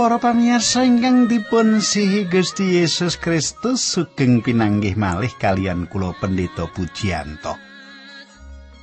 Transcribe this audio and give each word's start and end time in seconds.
Para 0.00 0.16
pamirsa 0.16 0.80
ingkang 0.88 1.28
dipun 1.28 1.84
sihi 1.84 2.24
Gusti 2.24 2.80
Yesus 2.80 3.20
Kristus 3.20 3.84
sugeng 3.84 4.40
pinanggih 4.40 4.96
malih 4.96 5.28
kalian 5.36 5.84
kula 5.92 6.16
Pendeta 6.16 6.64
Pujianto. 6.64 7.52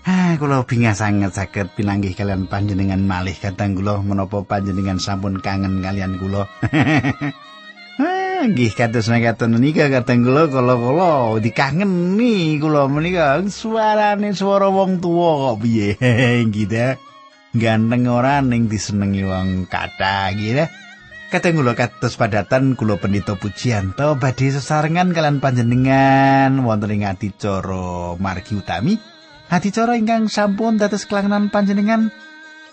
Ah, 0.05 0.37
kula 0.37 0.61
bingah 0.69 0.93
sanget 0.93 1.33
saged 1.33 1.73
pinanggih 1.73 2.13
kalian 2.13 2.45
panjenengan 2.45 3.01
malih 3.01 3.33
kadang 3.33 3.73
kula 3.73 3.97
menapa 4.05 4.45
panjenengan 4.45 5.01
sampun 5.01 5.41
kangen 5.41 5.81
kalian 5.81 6.21
kula. 6.21 6.45
Ah, 7.97 8.45
nggih 8.45 8.77
kados 8.77 9.09
mekaten 9.09 9.57
nika 9.57 9.89
kadang 9.89 10.21
kula 10.21 10.45
kala-kala 10.53 11.33
dikangeni 11.41 12.61
kula 12.61 12.85
menika 12.85 13.41
suarane 13.49 14.37
swara 14.37 14.69
wong 14.69 15.01
tuwa 15.01 15.49
kok 15.49 15.65
piye 15.65 15.97
gitu. 16.53 16.93
Ganteng 17.57 18.05
ora 18.05 18.37
ning 18.45 18.69
disenengi 18.69 19.25
wong 19.25 19.65
kathah 19.65 20.29
gitu. 20.37 20.69
Kadang 21.27 21.59
kula 21.59 21.75
kados 21.75 22.15
padatan 22.15 22.79
kula 22.79 22.95
pendito 23.03 23.35
pujianto 23.35 24.15
badhe 24.15 24.47
sesarengan 24.47 25.11
kalian 25.11 25.43
panjenengan 25.43 26.63
wonten 26.63 26.95
ing 26.95 27.03
adicara 27.03 28.15
margi 28.15 28.55
utami. 28.55 28.95
Adicara 29.51 29.99
ingkang 29.99 30.31
sampun 30.31 30.79
dados 30.79 31.03
kelangenan 31.03 31.51
panjenengan 31.51 32.15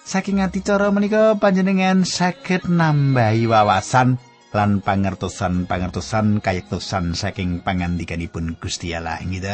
saking 0.06 0.38
adicara 0.38 0.94
menika 0.94 1.34
panjenengan 1.34 2.06
saged 2.06 2.70
nambahi 2.70 3.50
wawasan 3.50 4.22
lan 4.54 4.78
pangertosan-pangertosan 4.86 6.38
kayektosan 6.38 7.18
saking 7.18 7.58
pangandikanipun 7.58 8.54
Gusti 8.62 8.94
Allah 8.94 9.18
gitu. 9.26 9.50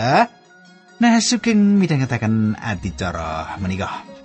Nah, 1.01 1.17
sugeng 1.25 1.81
midhangetaken 1.81 2.53
adicara 2.61 3.57
menika. 3.57 4.20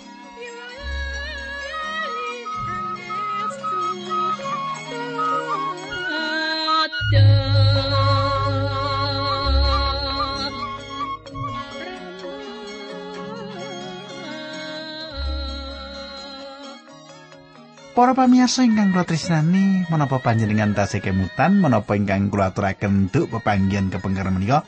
Para 17.96 18.12
pamirsa 18.12 18.68
ingkang 18.68 18.92
kula 18.92 19.08
tresnani, 19.08 19.88
menapa 19.88 20.20
panjenengan 20.20 20.76
tasih 20.76 21.00
kemutan 21.00 21.64
menapa 21.64 21.96
ingkang 21.96 22.28
kula 22.28 22.52
aturaken 22.52 23.08
duk 23.08 23.32
pepanggihan 23.32 23.88
kepengker 23.88 24.28
menika? 24.36 24.68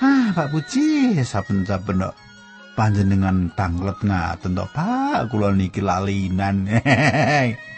Ah, 0.00 0.32
Pak 0.32 0.48
Puji, 0.48 1.20
saben-saben 1.20 2.00
kok 2.00 2.16
panjenengan 2.74 3.52
tanglet 3.52 4.00
ngaten 4.00 4.56
to, 4.56 4.66
Pak. 4.72 5.28
Kula 5.30 5.52
niki 5.52 5.84
lalinan. 5.84 6.64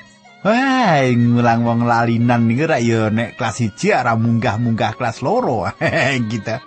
Wah, 0.46 1.02
ngulang 1.10 1.66
wong 1.66 1.90
lalinan 1.90 2.46
niku 2.46 2.70
ra 2.70 2.78
ya 2.78 3.10
nek 3.10 3.34
kelas 3.34 3.66
1 3.66 3.82
ora 3.98 4.14
munggah-munggah 4.14 4.94
kelas 4.94 5.18
loro. 5.18 5.66
gitu. 6.30 6.62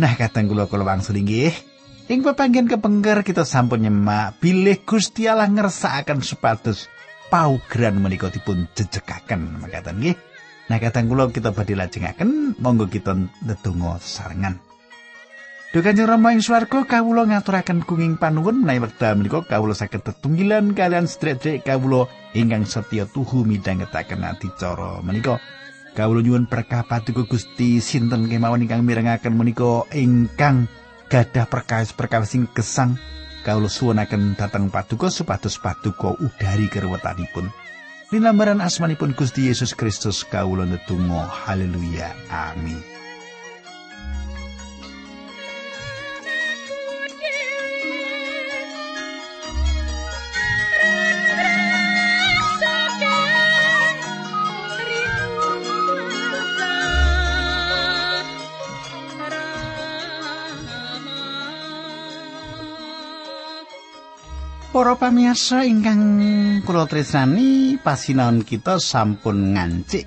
Nah, 0.00 0.12
kadang 0.16 0.48
kula 0.48 0.64
kula 0.64 0.88
wangsul 0.88 1.20
inggih. 1.20 1.52
Ing 2.08 2.24
pepanggihan 2.24 2.64
kepengker 2.64 3.20
kita 3.20 3.44
sampun 3.44 3.84
nyemak 3.84 4.40
bilih 4.40 4.80
Gusti 4.80 5.28
Allah 5.28 5.44
ngersakaken 5.44 6.24
supados 6.24 6.88
paugeran 7.28 8.00
menika 8.00 8.32
dipun 8.32 8.64
jejekaken 8.72 9.60
makaten 9.60 10.00
nggih. 10.00 10.16
Nah 10.72 10.80
kadang 10.80 11.12
kula 11.12 11.28
kita 11.28 11.52
badhe 11.52 11.76
lajengaken 11.76 12.56
monggo 12.64 12.88
kita 12.88 13.12
ndedonga 13.44 14.00
sarengan. 14.00 14.67
Duh 15.68 15.84
Kanjeng 15.84 16.08
Rama 16.08 16.32
ing 16.32 16.40
swarga 16.40 16.80
kawula 16.88 17.28
ngaturaken 17.28 17.84
kenging 17.84 18.16
panuwun 18.16 18.64
menawi 18.64 18.88
wekdal 18.88 19.20
menika 19.20 19.44
kawula 19.44 19.76
saged 19.76 20.00
tetunggilan 20.00 20.72
kalian 20.72 21.04
sedherek 21.04 21.60
kawula 21.60 22.08
ingkang 22.32 22.64
setya 22.64 23.04
tuhu 23.04 23.44
midhangetaken 23.44 24.24
adicara 24.24 25.04
menika. 25.04 25.36
Kawula 25.92 26.24
nyuwun 26.24 26.48
berkah 26.48 26.88
paduka 26.88 27.28
Gusti 27.28 27.84
sinten 27.84 28.32
kemawon 28.32 28.64
ingkang 28.64 28.80
mirengaken 28.80 29.36
menika 29.36 29.84
ingkang 29.92 30.72
gadah 31.12 31.44
perkawis-perkawis 31.44 32.32
sing 32.32 32.48
gesang 32.56 32.96
kawula 33.44 33.68
suwunaken 33.68 34.40
dhateng 34.40 34.72
paduka 34.72 35.12
supados 35.12 35.60
paduka 35.60 36.16
udari 36.16 36.72
kerwetanipun. 36.72 37.52
Linambaran 38.08 38.64
asmanipun 38.64 39.12
Gusti 39.12 39.52
Yesus 39.52 39.76
Kristus 39.76 40.24
kawula 40.24 40.64
ndedonga 40.64 41.28
haleluya 41.28 42.16
amin. 42.32 42.97
Para 64.78 64.94
pamirsa 64.94 65.66
ingkang 65.66 66.22
kula 66.62 66.86
tresnani, 66.86 67.82
pasinaon 67.82 68.46
kita 68.46 68.78
sampun 68.78 69.58
ngancik. 69.58 70.06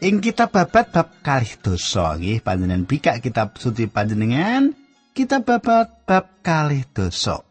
Ing 0.00 0.24
kitab 0.24 0.48
babat 0.48 0.96
bab 0.96 1.20
kalih 1.20 1.60
dosa. 1.60 2.16
Nggih 2.16 2.40
panjenengan 2.40 2.88
bikak 2.88 3.20
kitab 3.20 3.60
suci 3.60 3.92
panjenengan. 3.92 4.72
Kitab 5.12 5.44
babat 5.44 6.08
bab 6.08 6.40
kalih 6.40 6.88
dosa. 6.88 7.44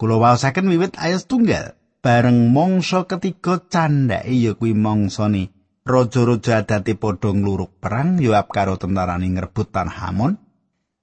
Kula 0.00 0.16
waosaken 0.16 0.64
wiwit 0.72 0.96
ayat 0.96 1.28
tunggal 1.28 1.76
bareng 2.00 2.48
mangsa 2.48 3.04
ketiga 3.04 3.60
candhake 3.68 4.32
ya 4.32 4.56
kuwi 4.56 4.72
mangsane 4.72 5.52
raja-raja 5.84 6.64
adate 6.64 6.96
padha 6.96 7.36
ngluruk 7.36 7.76
perang 7.76 8.16
Yoab 8.16 8.48
karo 8.48 8.80
tentarane 8.80 9.28
ngrebut 9.28 9.76
tanah 9.76 10.08
Hamon. 10.08 10.47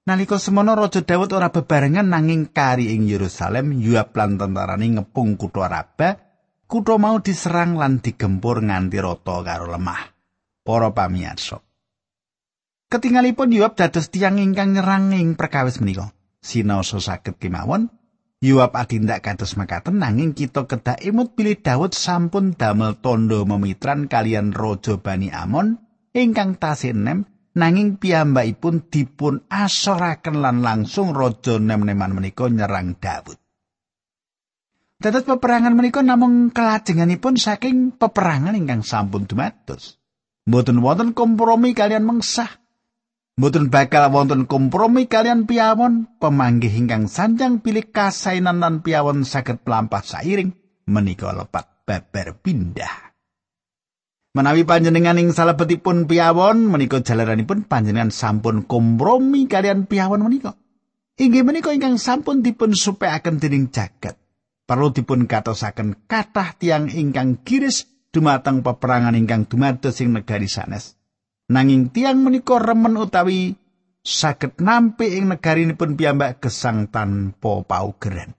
Nalika 0.06 0.38
semono 0.38 0.78
Raja 0.78 1.02
Daud 1.02 1.34
ora 1.34 1.50
bebarengan 1.50 2.06
nanging 2.06 2.54
kari 2.54 2.94
ing 2.94 3.10
Yerusalem, 3.10 3.74
Yoab 3.74 4.14
lan 4.14 4.38
tentarane 4.38 4.86
ngepung 4.86 5.34
kutha 5.34 5.66
Raba. 5.66 6.14
Kutha 6.70 6.94
mau 6.94 7.18
diserang 7.18 7.74
lan 7.74 7.98
digempur 7.98 8.62
nganti 8.62 9.02
rata 9.02 9.42
karo 9.42 9.66
lemah. 9.66 10.14
Para 10.62 10.94
pamirsa. 10.94 11.58
Ketingalipun 12.86 13.50
Yoab 13.50 13.74
dados 13.74 14.06
tiang 14.14 14.38
ingkang 14.38 14.78
nyerang 14.78 15.10
ing 15.10 15.34
perkawis 15.34 15.82
menika. 15.82 16.14
Sinaosa 16.38 17.02
saged 17.02 17.42
kemawon, 17.42 17.90
Yoab 18.38 18.78
adindak 18.78 19.26
kados 19.26 19.58
makaten 19.58 19.98
nanging 19.98 20.38
kita 20.38 20.70
kedah 20.70 21.02
imut 21.02 21.34
pilih 21.34 21.58
Daud 21.58 21.98
sampun 21.98 22.54
damel 22.54 22.94
tondo 23.02 23.42
memitran 23.42 24.06
kalian 24.06 24.54
Raja 24.54 25.02
Bani 25.02 25.34
Amon 25.34 25.82
ingkang 26.14 26.54
tasih 26.54 26.94
nem 26.94 27.26
nanging 27.56 27.96
piyambakipun 27.96 28.92
dipun 28.92 29.48
asoraken 29.48 30.44
lan 30.44 30.60
langsung 30.60 31.16
raja 31.16 31.56
nem-neman 31.56 32.12
menika 32.12 32.46
nyerang 32.52 33.00
Daud. 33.00 33.40
Dados 34.96 35.28
peperangan 35.28 35.76
menika 35.76 36.00
namung 36.00 36.52
kelajenganipun 36.52 37.36
saking 37.36 37.96
peperangan 37.96 38.56
ingkang 38.56 38.80
sampun 38.80 39.28
dumados. 39.28 40.00
Mboten 40.48 40.80
wonten 40.80 41.10
kompromi 41.12 41.76
kalian 41.76 42.06
mengsah. 42.06 42.48
Mboten 43.36 43.68
bakal 43.68 44.08
wonten 44.08 44.48
kompromi 44.48 45.04
kalian 45.04 45.44
piyawon 45.44 46.16
pemanggih 46.16 46.72
ingkang 46.72 47.12
sanjang 47.12 47.60
pilih 47.60 47.92
kasainan 47.92 48.64
lan 48.64 48.80
piyawon 48.80 49.28
saged 49.28 49.60
pelampah 49.60 50.00
sairing 50.00 50.56
menika 50.88 51.28
lepat 51.36 51.84
babar 51.84 52.32
pindah. 52.40 53.05
Menawi 54.36 54.68
panjenengan 54.68 55.16
ing 55.16 55.32
salebetipun 55.32 56.04
piyawon 56.04 56.68
menika 56.68 57.00
jalaranipun 57.00 57.64
panjenengan 57.64 58.12
sampun 58.12 58.68
kompromi 58.68 59.48
kalian 59.48 59.88
piyawon 59.88 60.28
menika. 60.28 60.52
Inggih 61.16 61.40
menika 61.40 61.72
ingkang 61.72 61.96
sampun 61.96 62.44
dipun 62.44 62.76
supekaken 62.76 63.40
dening 63.40 63.72
jagat. 63.72 64.20
Perlu 64.68 64.92
dipun 64.92 65.24
katosaken 65.24 66.04
kathah 66.04 66.52
tiang 66.60 66.92
ingkang 66.92 67.40
giris 67.48 67.88
dumateng 68.12 68.60
peperangan 68.60 69.16
ingkang 69.16 69.48
dumados 69.48 70.04
ing 70.04 70.12
negari 70.12 70.52
sanes. 70.52 71.00
Nanging 71.48 71.88
tiang 71.88 72.20
menika 72.20 72.60
remen 72.60 73.00
utawi 73.00 73.56
saged 74.04 74.60
nampi 74.60 75.16
ing 75.16 75.32
negarinipun 75.32 75.96
piyambak 75.96 76.44
gesang 76.44 76.92
tanpa 76.92 77.64
paugeran. 77.64 78.35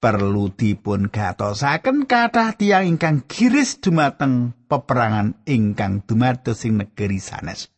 Perlu 0.00 0.48
dipun 0.48 1.12
gatosaken 1.12 2.08
kathah 2.08 2.56
tiyang 2.56 2.96
ingkang 2.96 3.28
giris 3.28 3.78
dumateng 3.84 4.56
peperangan 4.66 5.36
ingkang 5.44 6.00
dumados 6.08 6.64
ing 6.64 6.80
negeri 6.80 7.20
sanes. 7.20 7.68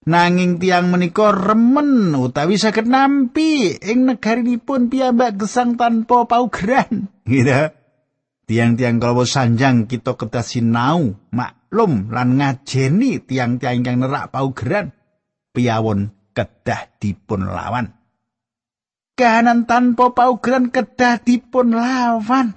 Nanging 0.00 0.56
tiang 0.56 0.88
menika 0.88 1.28
remen 1.28 2.16
utawi 2.16 2.56
saged 2.56 2.88
nampi 2.88 3.76
ing 3.80 4.08
negarinipun 4.08 4.88
piyambak 4.88 5.36
gesang 5.40 5.76
tanpa 5.76 6.24
paugeran. 6.24 7.08
Gitu. 7.28 7.76
Tiang-tiang 8.48 8.98
kalau 8.98 9.22
sanjang 9.22 9.86
kita 9.86 10.18
kedah 10.18 10.42
sinau, 10.42 11.14
maklum 11.30 12.10
lan 12.10 12.34
ngajeni 12.34 13.22
tiang-tiang 13.22 13.84
ingkang 13.84 14.02
nerak 14.02 14.34
paugeran. 14.34 14.90
Piyawon 15.54 16.10
kedah 16.34 16.90
dipun 16.98 17.46
lawan. 17.46 17.99
Kahanan 19.20 19.68
tanpa 19.68 20.16
paugeran 20.16 20.72
kedah 20.72 21.20
dipun 21.20 21.76
lawan. 21.76 22.56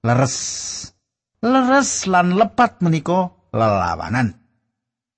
Leres 0.00 0.36
leres 1.44 2.08
lan 2.08 2.32
lepat 2.32 2.80
menika 2.80 3.36
lelawanan. 3.52 4.40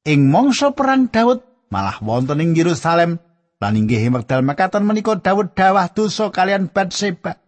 Ing 0.02 0.26
mangsa 0.26 0.74
perang 0.74 1.06
Daud 1.06 1.70
malah 1.70 2.02
wonten 2.02 2.42
ing 2.42 2.58
Yerusalem 2.58 3.22
lan 3.62 3.78
inggih 3.78 4.10
wekdal 4.10 4.42
makaten 4.42 4.82
menika 4.82 5.14
Daud 5.22 5.54
dawah 5.54 5.86
dosa 5.94 6.34
kalian 6.34 6.68
Batseba. 6.74 7.38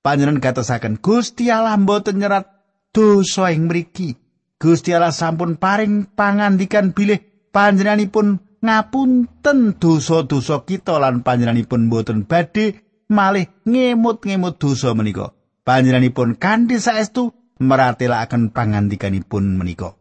Panjenengan 0.00 0.40
gatosaken 0.40 0.96
Gusti 1.04 1.52
Allah 1.52 1.76
mboten 1.76 2.16
nyerat 2.16 2.48
dosa 2.96 3.52
ing 3.52 3.68
mriki. 3.68 4.16
Gusti 4.58 4.90
Allah 4.96 5.14
sampun 5.14 5.60
paring 5.60 6.16
pangandikan 6.16 6.90
bilih 6.90 7.20
panjenenganipun 7.52 8.47
ngapunten 8.58 9.78
dosa-dosa 9.78 10.66
kita 10.66 10.98
lan 10.98 11.22
panjenenganipun 11.22 11.86
boten 11.86 12.26
badhe 12.26 12.82
malih 13.10 13.48
ngemut-ngemut 13.64 14.58
dosa 14.58 14.92
menika. 14.92 15.32
Panjenenganipun 15.62 16.40
kanthi 16.40 16.80
saestu 16.80 17.32
meratelaken 17.60 18.50
pangandikanipun 18.54 19.58
menika. 19.58 19.98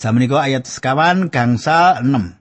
Samenika 0.00 0.40
ayat 0.40 0.64
sekawan 0.64 1.28
gangsal 1.28 2.00
6. 2.00 2.40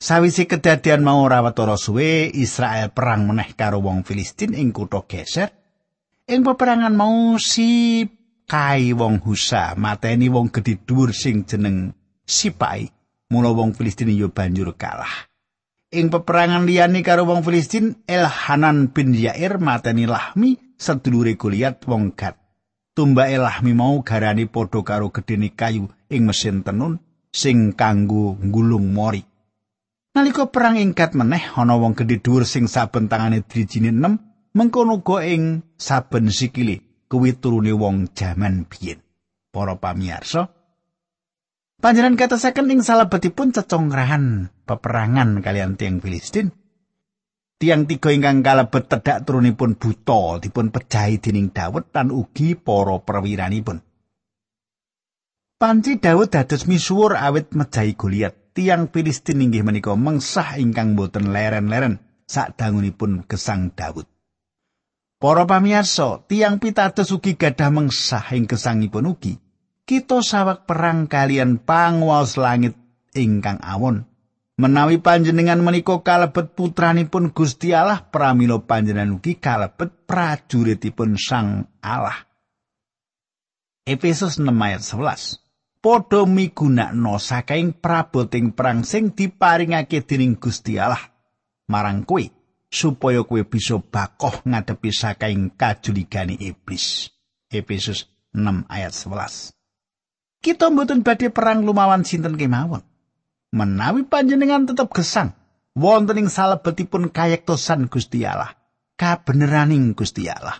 Sawise 0.00 0.48
kedadian 0.48 1.04
mau 1.04 1.22
rawatara 1.28 1.76
suwe 1.78 2.26
Israel 2.32 2.90
perang 2.90 3.30
meneh 3.30 3.52
karo 3.54 3.78
wong 3.84 4.02
Filistin 4.02 4.56
ing 4.58 4.74
kutha 4.74 5.04
Geser. 5.06 5.54
Ing 6.26 6.40
peperangan 6.42 6.94
mau 6.94 7.38
si 7.38 8.02
Kai 8.50 8.90
wong 8.90 9.22
Husa 9.22 9.78
mateni 9.78 10.26
wong 10.26 10.50
gedhe 10.50 10.82
dhuwur 10.82 11.14
sing 11.14 11.46
jeneng 11.46 11.94
Sipai 12.26 12.99
mula 13.30 13.54
wong 13.54 13.72
Filistin 13.72 14.10
yo 14.10 14.34
banjur 14.34 14.74
kalah. 14.74 15.30
Ing 15.90 16.10
peperangan 16.10 16.66
liyane 16.66 17.02
karo 17.02 17.26
wong 17.26 17.42
Filistin, 17.42 18.02
Elhanan 18.06 18.94
bin 18.94 19.14
Yair 19.14 19.58
mateni 19.58 20.06
Lahmi 20.06 20.58
sedulure 20.78 21.34
Goliat 21.34 21.82
wong 21.86 22.14
Gad. 22.14 22.38
Tumbake 22.94 23.38
Lahmi 23.38 23.72
mau 23.74 24.02
garani 24.02 24.50
padha 24.50 24.82
karo 24.82 25.14
gedene 25.14 25.54
kayu 25.54 25.86
ing 26.10 26.22
mesin 26.26 26.62
tenun 26.66 26.98
sing 27.30 27.74
kanggo 27.74 28.34
nggulung 28.38 28.90
mori. 28.90 29.22
Nalika 30.14 30.50
perang 30.50 30.74
ing 30.74 30.94
Gad 30.94 31.14
meneh 31.14 31.54
ana 31.54 31.78
wong 31.78 31.94
gedhe 31.94 32.18
dhuwur 32.18 32.42
sing 32.42 32.66
saben 32.66 33.06
tangane 33.06 33.46
drijine 33.46 33.94
enem 33.94 34.18
mengkono 34.54 35.02
go 35.06 35.22
ing 35.22 35.62
saben 35.78 36.30
sikile 36.34 37.06
kuwi 37.06 37.38
turune 37.38 37.70
wong 37.74 38.10
jaman 38.14 38.66
biyen. 38.66 38.98
Para 39.50 39.74
pamirsa, 39.82 40.46
Panjenengan 41.80 42.20
katasaken 42.20 42.68
ing 42.76 42.84
salebetipun 42.84 43.56
cecongkrahan 43.56 44.52
peperangan 44.68 45.40
kalian 45.40 45.80
tiang 45.80 46.04
Filistin. 46.04 46.52
Tiang 47.56 47.88
tiga 47.88 48.12
ingkang 48.12 48.44
kalebet 48.44 48.84
tedak 48.92 49.24
turunipun 49.24 49.80
buta 49.80 50.44
dipun 50.44 50.68
pejahi 50.68 51.16
dening 51.16 51.48
Daud 51.56 51.88
lan 51.96 52.12
ugi 52.12 52.52
para 52.60 53.00
perwiranipun. 53.00 53.80
Panci 55.56 55.96
Daud 55.96 56.28
dados 56.28 56.68
misuwur 56.68 57.16
awit 57.16 57.56
mejahi 57.56 57.96
Goliat. 57.96 58.52
Tiang 58.52 58.92
Filistin 58.92 59.40
inggih 59.40 59.64
menika 59.64 59.96
mengsah 59.96 60.60
ingkang 60.60 61.00
boten 61.00 61.32
leren-leren 61.32 62.04
sak 62.28 62.60
dangunipun 62.60 63.24
gesang 63.24 63.72
Daud. 63.72 64.04
Para 65.16 65.48
pamirsa, 65.48 66.28
tiang 66.28 66.60
pitados 66.60 67.08
ugi 67.08 67.40
gadah 67.40 67.72
mengsah 67.72 68.24
ing 68.36 68.44
gesangipun 68.44 69.16
ugi. 69.16 69.40
Kita 69.90 70.22
sawak 70.22 70.70
perang 70.70 71.10
kalian 71.10 71.58
pangwaos 71.58 72.38
langit 72.38 72.78
ingkang 73.10 73.58
awon. 73.58 74.06
Menawi 74.54 75.02
panjenengan 75.02 75.58
menika 75.58 75.98
kalebet 76.06 76.54
putranipun 76.54 77.34
Gusti 77.34 77.74
Allah, 77.74 78.06
pramila 78.06 78.62
panjenengan 78.62 79.18
ugi 79.18 79.42
kalebet 79.42 80.06
prajuritipun 80.06 81.18
Sang 81.18 81.66
Allah. 81.82 82.22
Efesus 83.82 84.38
6 84.38 84.46
ayat 84.46 84.78
11. 84.78 85.82
Podho 85.82 86.22
migunakno 86.28 87.18
saking 87.18 87.82
praboting 87.82 88.54
perang 88.54 88.86
sing 88.86 89.10
diparingake 89.10 90.06
dening 90.06 90.38
Gusti 90.38 90.78
Allah 90.78 91.02
marang 91.66 92.06
kowe 92.06 92.22
supaya 92.70 93.26
kowe 93.26 93.42
bisa 93.42 93.82
bakoh 93.82 94.46
ngadepi 94.46 94.94
saking 94.94 95.58
kajuligane 95.58 96.38
iblis. 96.38 97.10
Efesus 97.50 98.06
6 98.30 98.70
ayat 98.70 98.94
11. 98.94 99.59
Kita 100.40 100.72
mboten 100.72 101.04
badhe 101.04 101.28
perang 101.28 101.62
lumawan 101.64 102.02
sinten 102.02 102.40
kemawon. 102.40 102.80
Menawi 103.52 104.08
panjenengan 104.08 104.64
tetep 104.64 104.88
gesang 104.92 105.36
wonten 105.76 106.16
ing 106.16 106.28
salebetipun 106.32 107.12
kayektosan 107.12 107.92
Gusti 107.92 108.24
Allah, 108.24 108.56
kabeneraning 108.96 109.92
Gusti 109.92 110.26
Allah. 110.26 110.58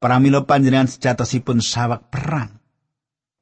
Pramila 0.00 0.48
panjenengan 0.48 0.88
sejatosipun 0.88 1.60
sawak 1.60 2.08
perang. 2.08 2.56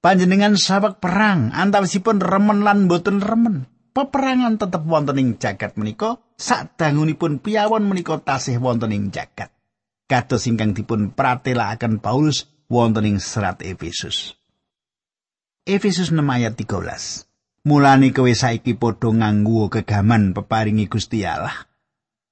Panjenengan 0.02 0.58
sawak 0.58 0.98
perang 0.98 1.54
antawisipun 1.54 2.18
remen 2.18 2.66
lan 2.66 2.90
boten 2.90 3.22
remen. 3.22 3.70
Peperangan 3.94 4.62
tetep 4.62 4.86
wonten 4.86 5.18
ing 5.18 5.28
jagat 5.42 5.74
menika 5.74 6.22
sadangunipun 6.38 7.42
piyawon 7.42 7.82
menika 7.82 8.22
tasih 8.22 8.62
wonten 8.62 8.94
ing 8.94 9.10
jagat. 9.10 9.50
Kados 10.06 10.46
ingkang 10.46 10.70
dipun 10.70 11.10
pratelakaken 11.14 11.98
Paulus 11.98 12.46
wonten 12.70 13.10
ing 13.10 13.18
serat 13.18 13.58
Efesus. 13.66 14.38
Efesus 15.68 16.08
6 16.16 16.24
ayat 16.24 16.56
13. 16.56 17.28
Mulane 17.68 18.08
kowe 18.16 18.32
saiki 18.32 18.72
padha 18.72 19.12
nganggo 19.12 19.68
kegaman 19.68 20.32
peparingi 20.32 20.88
Gusti 20.88 21.28
Allah. 21.28 21.68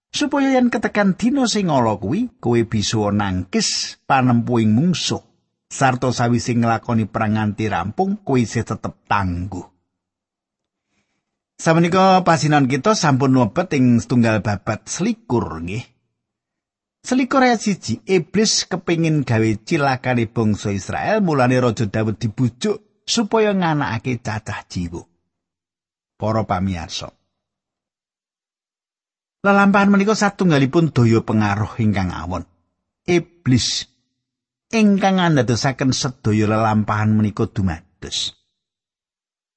Supaya 0.09 0.57
yen 0.57 0.73
ketekan 0.73 1.21
dina 1.21 1.45
sing 1.45 1.69
ala 1.69 2.01
kuwi, 2.01 2.33
kowe 2.41 2.57
bisa 2.65 3.13
nangkis 3.13 4.01
panempuing 4.09 4.73
mungsuh. 4.73 5.21
Sarta 5.69 6.09
sawise 6.17 6.57
nglakoni 6.57 7.05
perang 7.05 7.37
nganti 7.37 7.69
rampung, 7.69 8.25
kowe 8.25 8.41
isih 8.41 8.65
tetep 8.65 9.05
tangguh. 9.05 9.69
Samenika 11.61 12.25
pasinan 12.25 12.65
kita 12.65 12.97
sampun 12.97 13.37
mlebet 13.37 13.77
ing 13.77 14.01
setunggal 14.01 14.41
babat 14.41 14.89
selikur 14.89 15.61
nggih. 15.61 15.85
Selikur 17.05 17.45
ayat 17.45 17.61
siji, 17.61 18.01
iblis 18.09 18.65
kepingin 18.65 19.29
gawe 19.29 19.51
cilakane 19.61 20.25
bangsa 20.25 20.73
Israel, 20.73 21.21
mulane 21.21 21.61
Raja 21.61 21.85
Daud 21.85 22.17
dibujuk 22.17 22.86
supaya 23.07 23.55
nganakake 23.55 24.19
cacah 24.21 24.67
jiwa. 24.67 25.07
Para 26.19 26.43
pamirsa. 26.43 27.15
Lalampahan 29.47 29.95
menika 29.95 30.19
satunggalipun 30.19 30.91
daya 30.91 31.23
pengaruh 31.23 31.79
ingkang 31.79 32.11
awon. 32.11 32.43
Iblis 33.07 33.87
ingkang 34.75 35.23
andadosaken 35.23 35.95
sedaya 35.95 36.51
lelampahan 36.51 37.15
menika 37.15 37.47
dumados. 37.47 38.35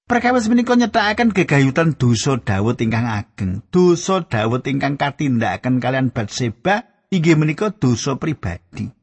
Perkawis 0.06 0.50
menika 0.50 0.78
nyetakaken 0.78 1.34
gegayutan 1.34 1.98
dosa 1.98 2.38
Daud 2.38 2.78
ingkang 2.82 3.10
ageng. 3.10 3.66
Dosa 3.74 4.26
Daud 4.26 4.66
ingkang 4.66 4.98
katindakaken 4.98 5.82
kalian 5.82 6.10
Batseba 6.14 6.86
inggih 7.10 7.38
menika 7.38 7.74
dosa 7.74 8.18
pribadi. 8.18 8.99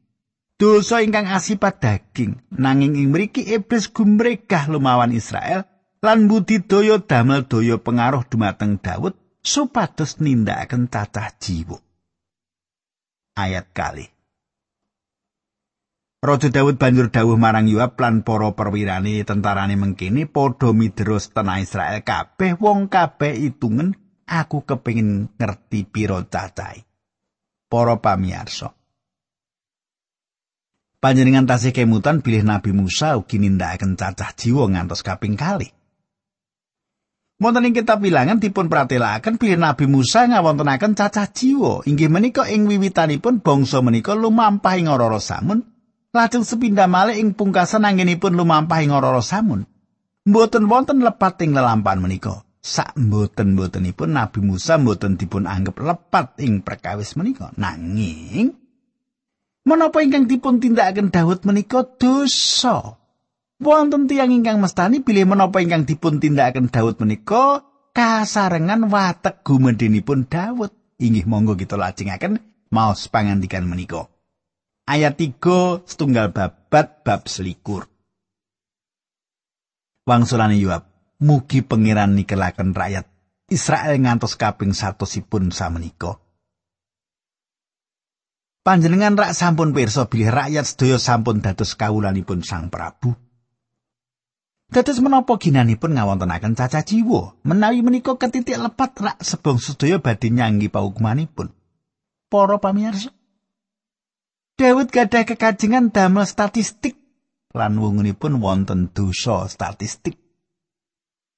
Dosa 0.57 1.05
ingkang 1.05 1.29
asipat 1.29 1.79
daging. 1.79 2.41
Nanging 2.57 2.97
ing 2.97 3.13
mriki 3.13 3.45
iblis 3.45 3.87
gumregah 3.93 4.67
lumawan 4.67 5.13
Israel 5.13 5.69
lan 6.01 6.25
budidaya 6.25 7.01
damel 7.01 7.45
daya 7.45 7.77
pengaruh 7.77 8.25
dumateng 8.25 8.81
Daud 8.81 9.13
supados 9.45 10.17
nindakaken 10.19 10.89
cacah 10.89 11.29
jiwa. 11.37 11.77
Ayat 13.37 13.69
kali. 13.69 14.05
Raja 16.17 16.49
Daud 16.49 16.81
banjur 16.81 17.13
dawuh 17.13 17.37
marang 17.37 17.69
Yoab 17.69 17.93
lan 18.01 18.25
para 18.25 18.49
perwirane 18.57 19.21
tentarane 19.21 19.77
mengkini 19.77 20.25
padha 20.25 20.73
midros 20.73 21.29
tanah 21.29 21.61
Israel 21.61 22.01
kabeh 22.01 22.57
wong 22.57 22.89
kabeh 22.89 23.37
itungen 23.37 23.93
aku 24.25 24.65
kepingin 24.65 25.29
ngerti 25.37 25.85
piro 25.85 26.25
cacai 26.25 26.81
para 27.69 28.01
pamirsa 28.01 28.76
panjenengan 30.97 31.45
tasih 31.45 31.73
kemutan 31.73 32.25
bilih 32.25 32.43
Nabi 32.45 32.73
Musa 32.73 33.17
ugi 33.17 33.37
nindakaken 33.37 33.97
cacah 33.97 34.33
jiwa 34.33 34.69
ngantos 34.69 35.05
kaping 35.05 35.37
kali. 35.37 35.69
Wonten 37.37 37.69
ing 37.69 37.77
kitab 37.77 38.01
bilangan 38.01 38.41
dipun 38.41 38.65
pratelakaken 38.65 39.37
bilih 39.37 39.61
Nabi 39.61 39.85
Musa 39.85 40.25
ngawontenaken 40.25 40.97
cacah 40.97 41.29
jiwa 41.29 41.85
inggih 41.85 42.09
menika 42.09 42.49
ing 42.49 42.65
wiwitanipun 42.65 43.45
bangsa 43.45 43.85
menika 43.85 44.17
lumampah 44.17 44.73
ing 44.73 44.89
ora 44.89 45.21
samun 45.21 45.61
lajeng 46.17 46.41
sepindah 46.41 46.89
malih 46.89 47.21
ing 47.21 47.37
pungkasan 47.37 47.85
anggenipun 47.85 48.33
lumampah 48.33 48.81
ing 48.81 48.89
ora 48.89 49.21
samun. 49.21 49.69
Mboten 50.27 50.67
wonten 50.67 51.05
lepat 51.05 51.39
ing 51.45 51.55
lelampahan 51.55 52.03
menika. 52.03 52.43
Sak 52.59 52.99
mboten-mbotenipun 52.99 54.11
Nabi 54.11 54.43
Musa 54.43 54.75
mboten 54.75 55.15
dipun 55.15 55.47
anggap 55.47 55.79
lepat 55.79 56.41
ing 56.43 56.65
perkawis 56.65 57.15
menika. 57.15 57.55
Nanging 57.55 58.66
Menapa 59.67 59.99
ingkang 59.99 60.31
dipun 60.31 60.63
tindakaken 60.63 61.11
Daud 61.11 61.43
menika 61.43 61.83
dosa? 61.83 62.95
Wonten 63.59 64.07
tiyang 64.07 64.31
ingkang 64.31 64.63
mestani 64.63 65.03
bilih 65.03 65.27
menapa 65.27 65.59
ingkang 65.59 65.83
dipun 65.83 66.23
tindakaken 66.23 66.71
Daud 66.71 67.03
menika 67.03 67.67
kasarengan 67.91 68.87
watek 68.87 69.43
gumedhenipun 69.43 70.31
Daud. 70.31 70.71
Inggih 71.03 71.27
monggo 71.27 71.59
kita 71.59 71.75
lajengaken 71.75 72.39
maos 72.71 73.11
pangandikan 73.11 73.67
menika. 73.67 74.07
ayat 74.87 75.19
3 75.19 75.83
setunggal 75.83 76.31
babat 76.31 77.03
bab 77.03 77.27
selikur. 77.27 77.91
Wangsulane 80.07 80.55
Yoab, 80.55 80.87
mugi 81.19 81.59
pangeran 81.59 82.15
nikelaken 82.15 82.71
rakyat 82.71 83.05
Israel 83.51 83.99
ngantos 83.99 84.39
kaping 84.39 84.71
satosipun 84.71 85.51
samenika. 85.51 86.15
Panjenengan 88.67 89.15
rak 89.15 89.31
sampun 89.31 89.71
pirsa 89.71 90.11
bilih 90.11 90.27
rakyat 90.27 90.67
sedaya 90.67 90.99
sampun 90.99 91.39
dados 91.39 91.71
kawulanipun 91.79 92.43
Sang 92.43 92.67
Prabu. 92.67 93.15
Dados 94.67 94.99
menapa 94.99 95.39
ginanipun 95.39 95.95
ngawontenaken 95.95 96.51
caca 96.51 96.83
jiwa 96.83 97.39
menawi 97.47 97.79
menika 97.79 98.19
ketitik 98.19 98.59
lepat 98.59 98.91
rak 98.99 99.17
sebong 99.23 99.63
sedaya 99.63 100.03
badhe 100.03 100.27
nyanggi 100.35 100.67
paukumanipun. 100.67 101.47
Para 102.27 102.59
pamirsa, 102.59 103.15
Daud 104.59 104.91
gadah 104.91 105.23
kekajengan 105.23 105.95
damel 105.95 106.27
statistik 106.27 106.99
lan 107.55 107.79
wungunipun 107.79 108.43
wonten 108.43 108.91
dosa 108.91 109.47
statistik. 109.47 110.26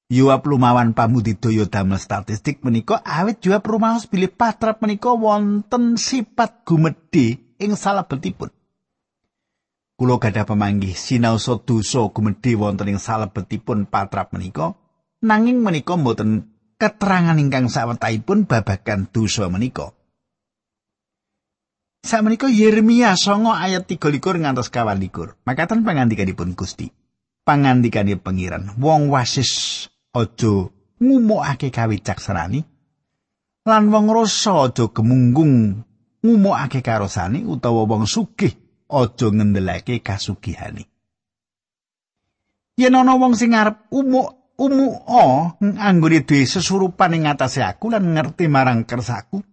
Yuap 0.10 0.42
lumawan 0.50 0.98
pamudidaya 0.98 1.70
damel 1.70 2.02
statistik 2.02 2.66
menika 2.66 2.98
awit 3.06 3.46
jawab 3.46 3.62
rumaos 3.70 4.10
bilih 4.10 4.34
patrap 4.34 4.82
menika 4.82 5.14
wonten 5.14 6.02
sifat 6.02 6.66
gumedhe 6.66 7.38
ing 7.62 7.78
salebetipun. 7.78 8.50
Kulo 9.94 10.18
gadah 10.18 10.50
pemanggih 10.50 10.98
sinau 10.98 11.38
so 11.38 11.62
dosa 11.62 12.10
gumedhe 12.10 12.58
wonten 12.58 12.90
ing 12.90 12.98
salebetipun 12.98 13.86
patrap 13.86 14.34
menika 14.34 14.74
nanging 15.22 15.62
menika 15.62 15.94
mboten 15.94 16.58
keterangan 16.82 17.38
ingkang 17.38 17.70
sawetahipun 17.70 18.50
babagan 18.50 19.06
dosa 19.14 19.46
menika. 19.46 19.94
Sakmenika 22.02 22.50
Yeremia 22.50 23.14
songo 23.14 23.54
ayat 23.54 23.86
13 23.86 24.18
ngantos 24.42 24.74
kawan 24.74 24.98
likur. 24.98 25.38
Makatan 25.46 25.86
pangandikanipun 25.86 26.58
Gusti. 26.58 26.90
Pangandikane 27.46 28.18
pengiran. 28.18 28.74
Wong 28.82 29.14
wasis 29.14 29.86
aja 30.14 30.70
ngumukake 31.00 31.70
kawicaksanani. 31.70 32.66
Lan 33.66 33.84
wong 33.94 34.08
rasa 34.10 34.70
aja 34.70 34.90
gemunggung 34.90 35.86
ngumukake 36.26 36.82
karosane 36.82 37.46
utawa 37.46 37.86
wong 37.86 38.10
sugih 38.10 38.54
aja 38.90 39.28
ngendelake 39.30 40.02
kasugihane. 40.02 40.90
Yen 42.80 42.96
ana 42.96 43.14
wong 43.20 43.36
sing 43.36 43.54
arep 43.54 43.92
umuk 43.92 44.56
umuk 44.60 44.96
o 45.08 45.56
anggone 45.60 46.24
duwe 46.24 46.44
sesurupan 46.48 47.16
ing 47.16 47.24
ngatasé 47.28 47.64
aku 47.64 47.92
lan 47.92 48.16
ngerti 48.16 48.48
marang 48.48 48.88
kersaku, 48.88 49.44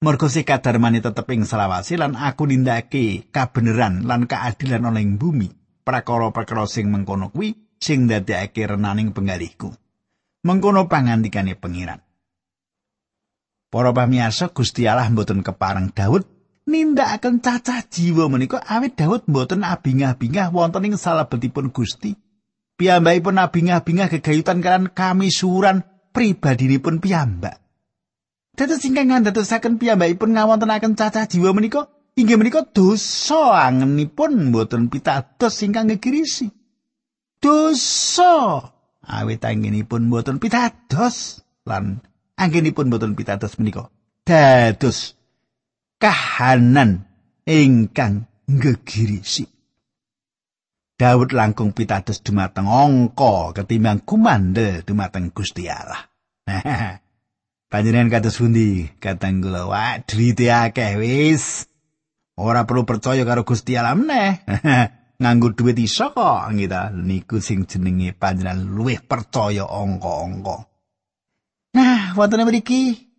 Mergo 0.00 0.32
si 0.32 0.48
kadarmane 0.48 1.04
tetep 1.04 1.28
ing 1.28 1.44
selawasi 1.44 2.00
lan 2.00 2.16
aku 2.16 2.48
nindakake 2.48 3.28
kabeneran 3.28 4.08
lan 4.08 4.24
keadilan 4.24 4.96
ing 4.96 5.20
bumi. 5.20 5.52
Prakara-prakara 5.84 6.64
sing 6.64 6.88
mengkono 6.88 7.28
kuwi 7.28 7.52
sing 7.80 8.06
ndadekake 8.06 8.68
renaning 8.68 9.16
penggalihku. 9.16 9.72
Mengkono 10.44 10.86
pangandikane 10.86 11.56
pengiran. 11.56 12.00
Para 13.72 13.90
pamirsa 13.96 14.52
Gusti 14.52 14.84
Allah 14.84 15.08
mboten 15.08 15.40
kepareng 15.40 15.92
Daud 15.96 16.28
nindakaken 16.68 17.40
cacah 17.40 17.80
jiwa 17.88 18.28
menika 18.28 18.60
awit 18.68 19.00
Daud 19.00 19.24
mboten 19.26 19.64
abingah-bingah 19.64 20.52
wonten 20.52 20.92
ing 20.92 20.94
salebetipun 21.00 21.72
Gusti. 21.72 22.16
Piyambakipun 22.76 23.36
abingah-bingah 23.36 24.08
gegayutan 24.12 24.64
kan 24.64 24.88
kami 24.92 25.28
suran 25.28 25.84
pribadinipun 26.12 27.00
piyambak. 27.00 27.60
Dados 28.56 28.84
ingkang 28.84 29.12
ngandadosaken 29.12 29.80
piyambakipun 29.80 30.36
ngawontenaken 30.36 30.96
cacah 30.96 31.24
jiwa 31.28 31.52
menika 31.52 31.88
inggih 32.16 32.36
menika 32.40 32.66
dosa 32.66 33.54
angenipun 33.60 34.50
mboten 34.50 34.90
pitados 34.90 35.62
ingkang 35.62 35.88
ngegirisi. 35.88 36.59
Dosa 37.40 38.60
awit 39.00 39.40
angenipun 39.40 40.12
mboten 40.12 40.36
pitados 40.36 41.40
lan 41.64 42.04
angenipun 42.36 42.92
mboten 42.92 43.16
pitados 43.16 43.56
menika 43.56 43.88
dados 44.28 45.16
kahanan 45.96 47.08
ingkang 47.48 48.28
ngegirisi. 48.44 49.48
Daud 51.00 51.32
langkung 51.32 51.72
pitados 51.72 52.20
dumateng 52.20 52.68
angka 52.68 53.56
ketimbang 53.56 54.04
kumandel 54.04 54.84
dumateng 54.84 55.32
Gusti 55.32 55.64
Allah. 55.64 56.12
Panjenengan 57.72 58.20
kados 58.20 58.36
pundi? 58.36 58.84
Katang 59.00 59.40
kula, 59.40 60.04
drite 60.04 60.52
akeh 60.52 61.00
wis. 61.00 61.64
Ora 62.36 62.68
perlu 62.68 62.84
percaya 62.84 63.24
karo 63.24 63.48
Gusti 63.48 63.80
Allah 63.80 63.96
meneh. 63.96 64.44
Nganggo 65.20 65.52
duit 65.52 65.76
iso 65.76 66.16
kok, 66.16 66.48
gitu. 66.56 66.82
Niku 66.96 67.44
sing 67.44 67.68
jenenge 67.68 68.16
panjenengan 68.16 68.64
luwih 68.64 69.04
percaya 69.04 69.68
angka-angka. 69.68 70.64
Nah, 71.76 72.16
wonten 72.16 72.42
mriki 72.48 73.10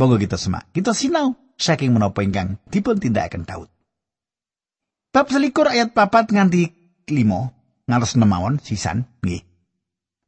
Monggo 0.00 0.16
kita 0.16 0.40
semak. 0.40 0.72
Kita 0.72 0.96
sinau 0.96 1.36
saking 1.54 1.92
menapa 1.94 2.26
ingkang 2.26 2.58
dipun 2.72 2.98
tindakaken 2.98 3.46
Daud. 3.46 3.68
Bab 5.12 5.28
selikur 5.28 5.68
ayat 5.68 5.92
papat 5.92 6.32
nganti 6.32 6.72
limo 7.12 7.52
ngantos 7.84 8.16
nemawon 8.16 8.58
sisan 8.58 9.04
nggih. 9.20 9.44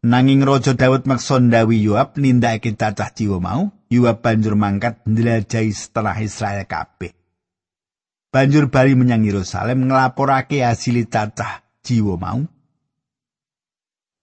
Nanging 0.05 0.45
Raja 0.45 0.77
Daud 0.77 1.09
maksa 1.09 1.41
ndawi 1.41 1.81
Yoab 1.81 2.21
nindakake 2.21 2.77
cacah 2.77 3.09
jiwa 3.09 3.41
mau, 3.41 3.73
Yoab 3.89 4.21
banjur 4.21 4.53
mangkat 4.53 5.01
ndelajahi 5.09 5.73
setelah 5.73 6.21
Israel 6.21 6.69
kabeh. 6.69 7.17
Banjur 8.35 8.67
bali 8.67 8.99
menyang 8.99 9.23
Yerusalem 9.23 9.87
nglaporake 9.87 10.67
hasil 10.67 11.07
cacah 11.07 11.63
jiwa 11.87 12.19
mau. 12.19 12.43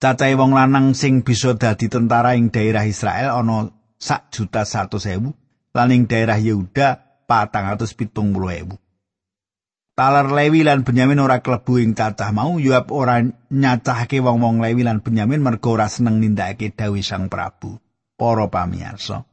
Cacahe 0.04 0.36
wong 0.36 0.52
lanang 0.52 0.92
sing 0.92 1.24
bisa 1.24 1.56
dadi 1.56 1.88
tentara 1.88 2.36
ing 2.36 2.52
daerah 2.52 2.84
Israel 2.84 3.40
ana 3.40 3.72
sak 3.96 4.28
juta 4.36 4.68
satu 4.68 5.00
sewu, 5.00 5.32
lan 5.72 5.96
ing 5.96 6.12
daerah 6.12 6.36
Yehuda 6.36 7.24
patang 7.24 7.72
atus 7.72 7.96
pitung 7.96 8.36
puluh 8.36 8.52
ewu. 8.52 8.76
Talar 9.96 10.28
Lewi 10.28 10.68
lan 10.68 10.84
Benyamin 10.84 11.24
ora 11.24 11.40
klebu 11.40 11.80
ing 11.80 11.96
cacah 11.96 12.36
mau, 12.36 12.60
Yoab 12.60 12.92
ora 12.92 13.24
nyacahke 13.48 14.20
wong-wong 14.20 14.60
Lewi 14.60 14.84
lan 14.84 15.00
Benyamin 15.00 15.40
mergo 15.40 15.80
ora 15.80 15.88
seneng 15.88 16.20
nindakake 16.20 16.76
dawuh 16.76 17.00
Sang 17.00 17.32
Prabu. 17.32 17.80
Para 18.20 18.52
pamirsa. 18.52 19.24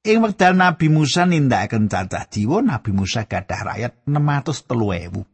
Ing 0.00 0.24
wekdal 0.24 0.56
Nabi 0.56 0.88
Musa 0.88 1.28
nindakaken 1.28 1.84
cacah 1.84 2.24
jiwa, 2.24 2.64
Nabi 2.64 2.88
Musa 2.96 3.28
gadah 3.28 3.60
rakyat 3.68 3.92
603.000. 4.08 5.28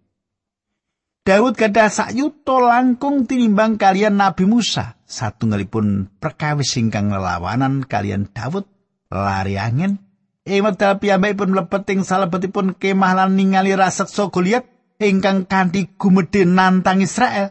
Daud 1.26 1.54
gadah 1.54 1.90
sak 1.90 2.10
yuta 2.14 2.58
langkung 2.58 3.30
tinimbang 3.30 3.78
kalian 3.78 4.18
Nabi 4.18 4.42
Musa. 4.42 4.98
Satunggalipun 5.06 6.18
perkawis 6.18 6.74
ingkang 6.82 7.14
lelawanan 7.14 7.86
kalian 7.86 8.26
Daud 8.34 8.66
lari 9.06 9.54
angin 9.54 10.02
Ing 10.46 10.62
wekdal 10.62 11.02
piyambakipun 11.02 11.50
mlebet 11.50 11.90
ing 11.90 12.06
salebetipun 12.06 12.78
kemah 12.78 13.18
lan 13.18 13.34
ningali 13.34 13.74
raseksa 13.74 14.30
Goliat 14.30 14.62
ingkang 15.02 15.50
kanthi 15.50 15.98
gumedhe 15.98 16.46
nantang 16.46 17.02
Israel. 17.02 17.50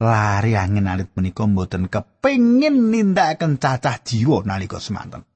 Lari 0.00 0.56
angin 0.56 0.88
alit 0.88 1.12
menika 1.12 1.44
mboten 1.44 1.92
kepengin 1.92 2.88
nindakaken 2.88 3.60
cacah 3.60 4.00
jiwa 4.00 4.40
nalika 4.48 4.80
semanten. 4.80 5.28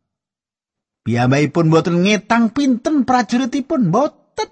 Piyambakipun 1.02 1.71
mboten 1.71 2.06
ngetang 2.06 2.54
pinten 2.54 3.02
prajuritipun 3.02 3.90
mboten. 3.90 4.50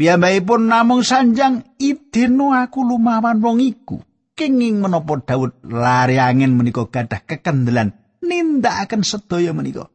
Piyambakipun 0.00 0.72
namung 0.72 1.04
sanjang 1.04 1.76
ideno 1.76 2.56
aku 2.56 2.84
lumawan 2.84 3.40
wong 3.44 3.60
iku. 3.60 4.00
Kenging 4.38 4.80
menapa 4.80 5.18
Daud 5.20 5.66
lari 5.66 6.16
angin 6.22 6.54
menika 6.54 6.86
gadah 6.86 7.26
kekendelan 7.26 7.92
nindakaken 8.22 9.02
sedaya 9.02 9.50
menika. 9.50 9.90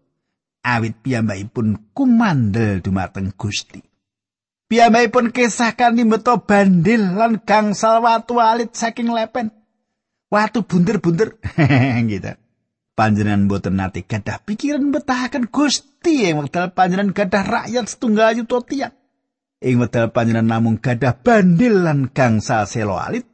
awit 0.64 0.96
piyambakipun 1.04 1.92
kumandel 1.92 2.80
dumateng 2.80 3.36
Gusti. 3.36 3.84
Piyambakipun 4.72 5.36
kesah 5.36 5.76
kanthi 5.76 6.08
beto 6.08 6.40
bandil 6.48 7.14
lan 7.20 7.44
gangsal 7.44 8.02
watu 8.02 8.40
alit 8.40 8.74
saking 8.74 9.12
lepen. 9.12 9.52
Watu 10.34 10.66
bunder-bunder 10.66 11.38
gitu. 12.10 12.34
Panjenengan 12.94 13.50
boten 13.50 13.82
nate 13.82 14.06
gadah 14.06 14.46
pikiran 14.46 14.94
betahaken 14.94 15.50
Gusti 15.50 16.30
ing 16.30 16.46
wekdal 16.46 16.78
panjenengan 16.78 17.18
gadah 17.18 17.42
rakyat 17.42 17.86
setunggal 17.90 18.38
yuta 18.38 18.62
tiyang. 18.62 18.94
Ing 19.66 19.82
wekdal 19.82 20.14
panjenengan 20.14 20.62
namung 20.62 20.78
gadah 20.78 21.18
bandil 21.18 21.82
lan 21.82 22.14
gangsal 22.14 22.70
selo 22.70 23.02
alit, 23.02 23.26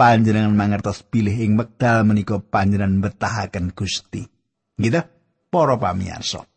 panjenengan 0.00 0.56
mangertos 0.56 1.04
pilih 1.04 1.36
ing 1.36 1.60
wekdal 1.60 2.08
menika 2.08 2.40
panjenengan 2.40 3.04
betahaken 3.04 3.76
Gusti. 3.76 4.24
Gitu, 4.80 5.04
para 5.52 5.76
pamirsa. 5.76 6.48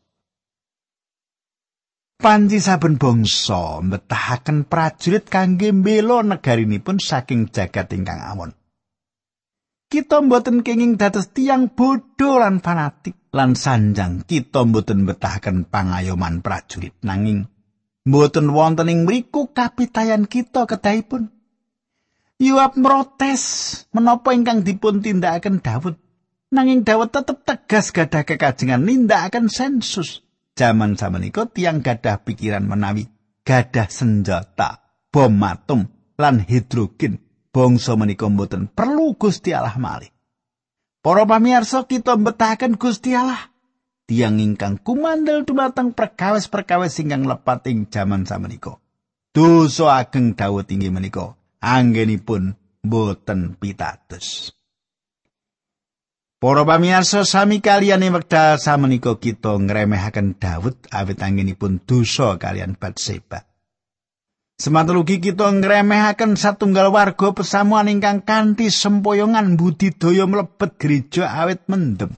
Panji 2.16 2.64
saben 2.64 2.96
bangsa 2.96 3.84
mbetahaken 3.84 4.72
prajurit 4.72 5.28
kangge 5.28 5.76
mbela 5.76 6.24
negarinipun 6.24 7.04
saking 7.04 7.52
jagat 7.52 7.92
ingkang 7.92 8.24
awon. 8.24 8.56
Kita 9.96 10.20
mboten 10.20 10.60
kenging 10.60 11.00
dados 11.00 11.32
tiang 11.32 11.72
bodho 11.72 12.36
lan 12.36 12.60
fanatik. 12.60 13.16
Lan 13.32 13.56
sanjang 13.56 14.28
kita 14.28 14.68
mboten 14.68 15.08
betahaken 15.08 15.72
pangayoman 15.72 16.44
prajurit 16.44 16.92
nanging 17.00 17.48
mboten 18.04 18.52
wonten 18.52 18.92
ing 18.92 19.08
mriku 19.08 19.56
kapitayan 19.56 20.28
kita 20.28 20.68
kedahipun. 20.68 21.32
Yuap 22.44 22.76
protes 22.76 23.44
menapa 23.96 24.36
ingkang 24.36 24.68
dipun 24.68 25.00
tindakaken 25.00 25.64
Daud 25.64 25.96
nanging 26.52 26.84
Daud 26.84 27.16
tetep 27.16 27.48
tegas 27.48 27.96
gadah 27.96 28.28
kekajengan 28.28 28.84
nindakaken 28.84 29.48
sensus. 29.48 30.28
Jaman 30.60 31.00
samenika 31.00 31.48
tiang 31.48 31.80
gadah 31.80 32.20
pikiran 32.20 32.68
menawi 32.68 33.08
gadah 33.48 33.88
senjata 33.88 34.92
bom 35.08 35.40
atom 35.40 35.88
lan 36.20 36.44
hidrogen 36.44 37.25
bangsa 37.56 37.96
menika 37.96 38.28
mboten 38.28 38.68
perlu 38.68 39.16
Gusti 39.16 39.56
Allah 39.56 39.80
malih 39.80 40.12
Para 41.06 41.22
pamirsa 41.24 41.86
kita 41.86 42.18
mbetahaken 42.18 42.82
Gusti 42.82 43.14
Allah 43.16 43.54
tiang 44.10 44.42
ingkang 44.42 44.82
kumandel 44.82 45.46
dumateng 45.46 45.94
perkawis-perkawis 45.94 46.98
ingkang 46.98 47.30
lepat 47.30 47.70
ing 47.70 47.90
jaman 47.94 48.26
samenika. 48.26 48.82
Dosa 49.30 50.02
ageng 50.02 50.34
Daud 50.34 50.66
inggih 50.66 50.90
menika 50.90 51.38
anggenipun 51.62 52.58
boten 52.82 53.54
pitados. 53.62 54.58
Para 56.42 56.66
pamirsa 56.66 57.22
sami 57.22 57.62
kalian 57.62 58.02
ing 58.02 58.18
wekdal 58.18 58.58
samenika 58.58 59.22
kita 59.22 59.62
ngremehaken 59.62 60.42
Daud 60.42 60.90
awit 60.90 61.22
anggenipun 61.22 61.86
dosa 61.86 62.42
kalian 62.42 62.82
Batseba. 62.82 63.46
Sematalugi 64.56 65.20
kita 65.20 65.52
ngremehaken 65.52 66.40
satunggal 66.40 66.88
warga 66.88 67.36
pesamuan 67.36 67.92
ingkang 67.92 68.24
kanthi 68.24 68.72
sempoyongan 68.72 69.60
budidaya 69.60 70.24
mlebet 70.24 70.80
gereja 70.80 71.28
awet 71.28 71.68
mendem. 71.68 72.16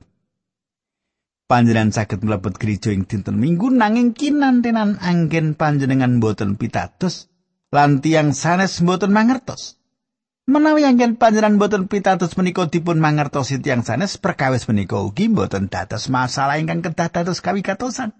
Panjenengan 1.50 1.90
saged 1.90 2.22
mlebet 2.22 2.62
gereja 2.62 2.94
ing 2.94 3.10
dinten 3.10 3.42
Minggu 3.42 3.74
nanging 3.74 4.14
kinantenan 4.14 5.02
anggen 5.02 5.58
panjenengan 5.58 6.22
boten 6.22 6.62
pitados 6.62 7.26
lan 7.74 8.06
tiyang 8.06 8.38
sanes 8.38 8.86
boten 8.86 9.10
mangertos. 9.10 9.82
Menawi 10.46 10.86
anggen 10.86 11.18
panjenengan 11.18 11.58
boten 11.58 11.90
pitados 11.90 12.38
menika 12.38 12.70
dipun 12.70 13.02
mangertosi 13.02 13.58
tiyang 13.66 13.82
sanes 13.82 14.22
perkawis 14.22 14.70
menika 14.70 15.02
ugi 15.02 15.26
boten 15.26 15.74
dados 15.74 16.06
masalah 16.14 16.62
ingkang 16.62 16.86
kedah 16.86 17.10
dados 17.10 17.42
kawigatosan. 17.42 18.14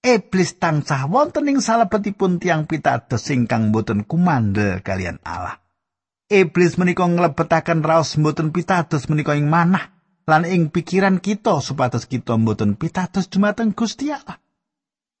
Iblis 0.00 0.56
tansah 0.56 1.06
wonten 1.06 1.48
ing 1.52 1.60
salebetipun 1.60 2.40
tiang 2.40 2.64
pitados 2.64 3.28
ingkang 3.28 3.68
boten 3.68 4.08
kumandel 4.08 4.80
kalian 4.80 5.20
Allah. 5.24 5.60
Iblis 6.30 6.78
menika 6.80 7.04
nglebetaken 7.04 7.84
raos 7.84 8.16
boten 8.16 8.54
pitados 8.54 9.10
menika 9.12 9.36
ing 9.36 9.50
manah 9.50 9.92
lan 10.24 10.46
ing 10.46 10.72
pikiran 10.72 11.20
kita 11.20 11.60
supados 11.60 12.08
kita 12.08 12.38
boten 12.40 12.78
pitados 12.80 13.28
dumateng 13.28 13.76
Gusti 13.76 14.08
Allah. 14.08 14.40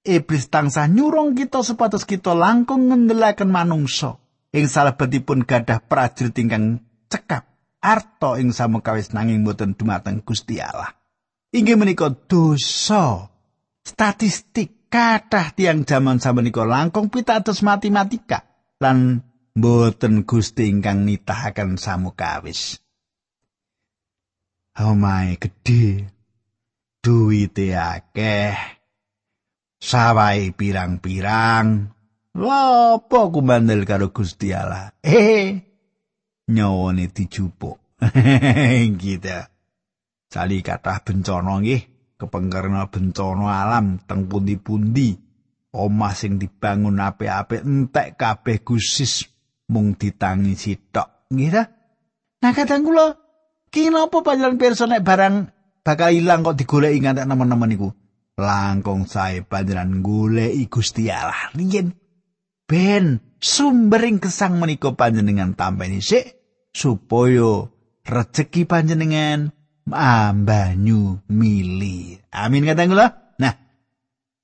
Iblis 0.00 0.48
tansah 0.48 0.88
nyurung 0.88 1.36
kita 1.36 1.60
supados 1.60 2.08
kita 2.08 2.32
langkung 2.32 2.88
ngendelaken 2.88 3.52
manungsa 3.52 4.16
ing 4.56 4.64
salebetipun 4.64 5.44
gadah 5.44 5.84
prajurit 5.84 6.32
ingkang 6.40 6.80
cekap 7.12 7.44
arto 7.84 8.40
ing 8.40 8.56
samukawis 8.56 9.12
nanging 9.12 9.44
boten 9.44 9.76
dumateng 9.76 10.24
Gusti 10.24 10.56
Allah. 10.56 10.96
Inggih 11.50 11.76
menika 11.76 12.08
dosa 12.08 13.28
statistik 13.84 14.79
kathah 14.90 15.54
tiang 15.54 15.86
jaman 15.86 16.18
samenika 16.18 16.66
langkung 16.66 17.08
pitados 17.08 17.62
matematika 17.62 18.44
lan 18.82 19.22
boten 19.54 20.26
Gusti 20.26 20.66
ingkang 20.66 21.06
nitahaken 21.06 21.78
samukawis. 21.78 22.82
Omahe 24.80 25.38
gedhe. 25.38 26.10
Duwite 27.00 27.72
akeh. 27.74 28.56
Sawai 29.80 30.52
pirang-pirang. 30.52 31.96
Lopo 32.36 33.20
kumandel 33.32 33.88
karo 33.88 34.12
Gusti 34.12 34.52
Allah? 34.52 34.92
Eh. 35.00 35.58
Nyawane 36.50 37.08
dijupuk. 37.10 37.80
Gitu. 39.00 39.38
Sali 40.30 40.62
kathah 40.62 41.02
bencana 41.02 41.58
nggih. 41.58 41.89
Kepengkerna 42.20 42.92
bencana 42.92 43.64
alam 43.64 43.96
teng 44.04 44.28
pundi-pundi. 44.28 45.16
Omah 45.70 46.12
sing 46.18 46.36
dibangun 46.36 46.98
apik-apik 46.98 47.62
entek 47.62 48.18
kabeh 48.18 48.60
gusis 48.60 49.24
mung 49.70 49.94
ditangi 49.94 50.58
sitok. 50.58 51.30
Nggih 51.30 51.62
nah 52.40 52.52
kadang 52.56 52.82
kula 52.82 53.14
kinapa 53.70 54.18
panjenengan 54.26 54.58
pirsa 54.58 54.90
nek 54.90 55.06
barang 55.06 55.34
bakal 55.86 56.10
ilang 56.10 56.42
kok 56.42 56.58
digoleki 56.58 56.98
ngantek 57.06 57.28
nemen-nemen 57.28 57.76
iku? 57.78 57.88
Langkung 58.34 59.06
sae 59.06 59.46
panjenengan 59.46 60.02
goleki 60.02 60.66
Gusti 60.66 61.06
Allah. 61.06 61.54
Riyen 61.54 61.94
ben 62.66 63.22
sumbering 63.38 64.18
kesang 64.18 64.58
menika 64.58 64.94
panjenengan 64.94 65.54
tampeni 65.54 66.02
sik 66.02 66.38
supaya 66.70 67.66
rejeki 68.06 68.66
panjenengan 68.66 69.50
ambanyu 69.92 71.20
mili. 71.30 72.18
Amin 72.30 72.66
kata 72.66 72.86
kula. 72.86 73.06
Nah, 73.40 73.54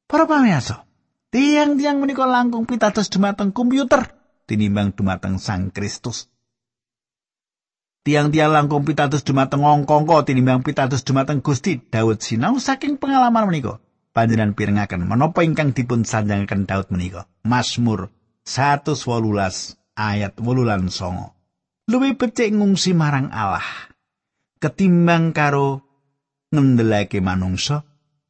para 0.07 0.25
pamirsa, 0.27 0.87
tiang-tiang 1.31 2.03
menika 2.03 2.27
langkung 2.27 2.67
pitados 2.67 3.11
dumateng 3.11 3.55
komputer 3.55 4.11
tinimbang 4.47 4.95
dumateng 4.95 5.43
Sang 5.43 5.75
Kristus. 5.75 6.31
Tiang-tiang 8.07 8.55
langkung 8.55 8.87
pitados 8.87 9.27
dumateng 9.27 9.67
angka-angka 9.67 10.31
tinimbang 10.31 10.63
pitados 10.63 11.03
dumateng 11.03 11.43
Gusti 11.43 11.83
Daud 11.83 12.23
sinau 12.23 12.63
saking 12.63 13.03
pengalaman 13.03 13.51
menika. 13.51 13.83
Panjenengan 14.15 14.55
pirengaken 14.55 15.05
menapa 15.05 15.43
ingkang 15.43 15.75
dipun 15.75 16.07
sanjangaken 16.07 16.71
Daud 16.71 16.89
menika. 16.95 17.27
Mazmur 17.43 18.15
118 18.47 19.99
ayat 19.99 20.33
8 20.39 20.47
lan 20.63 20.87
9. 20.87 21.91
Luwih 21.91 22.15
becik 22.15 22.55
ngungsi 22.55 22.95
marang 22.95 23.35
Allah 23.35 23.67
ketimbang 24.63 25.33
karo 25.37 25.85
ngendelake 26.53 27.21
manungsa. 27.25 27.85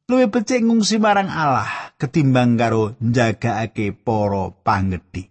Luwih 0.07 0.31
becik 0.31 0.63
ngungsi 0.63 1.03
marang 1.03 1.27
Allah 1.27 1.91
ketimbang 1.99 2.55
karo 2.55 2.95
njagakake 3.03 3.91
para 3.91 4.55
panggedhi 4.63 5.27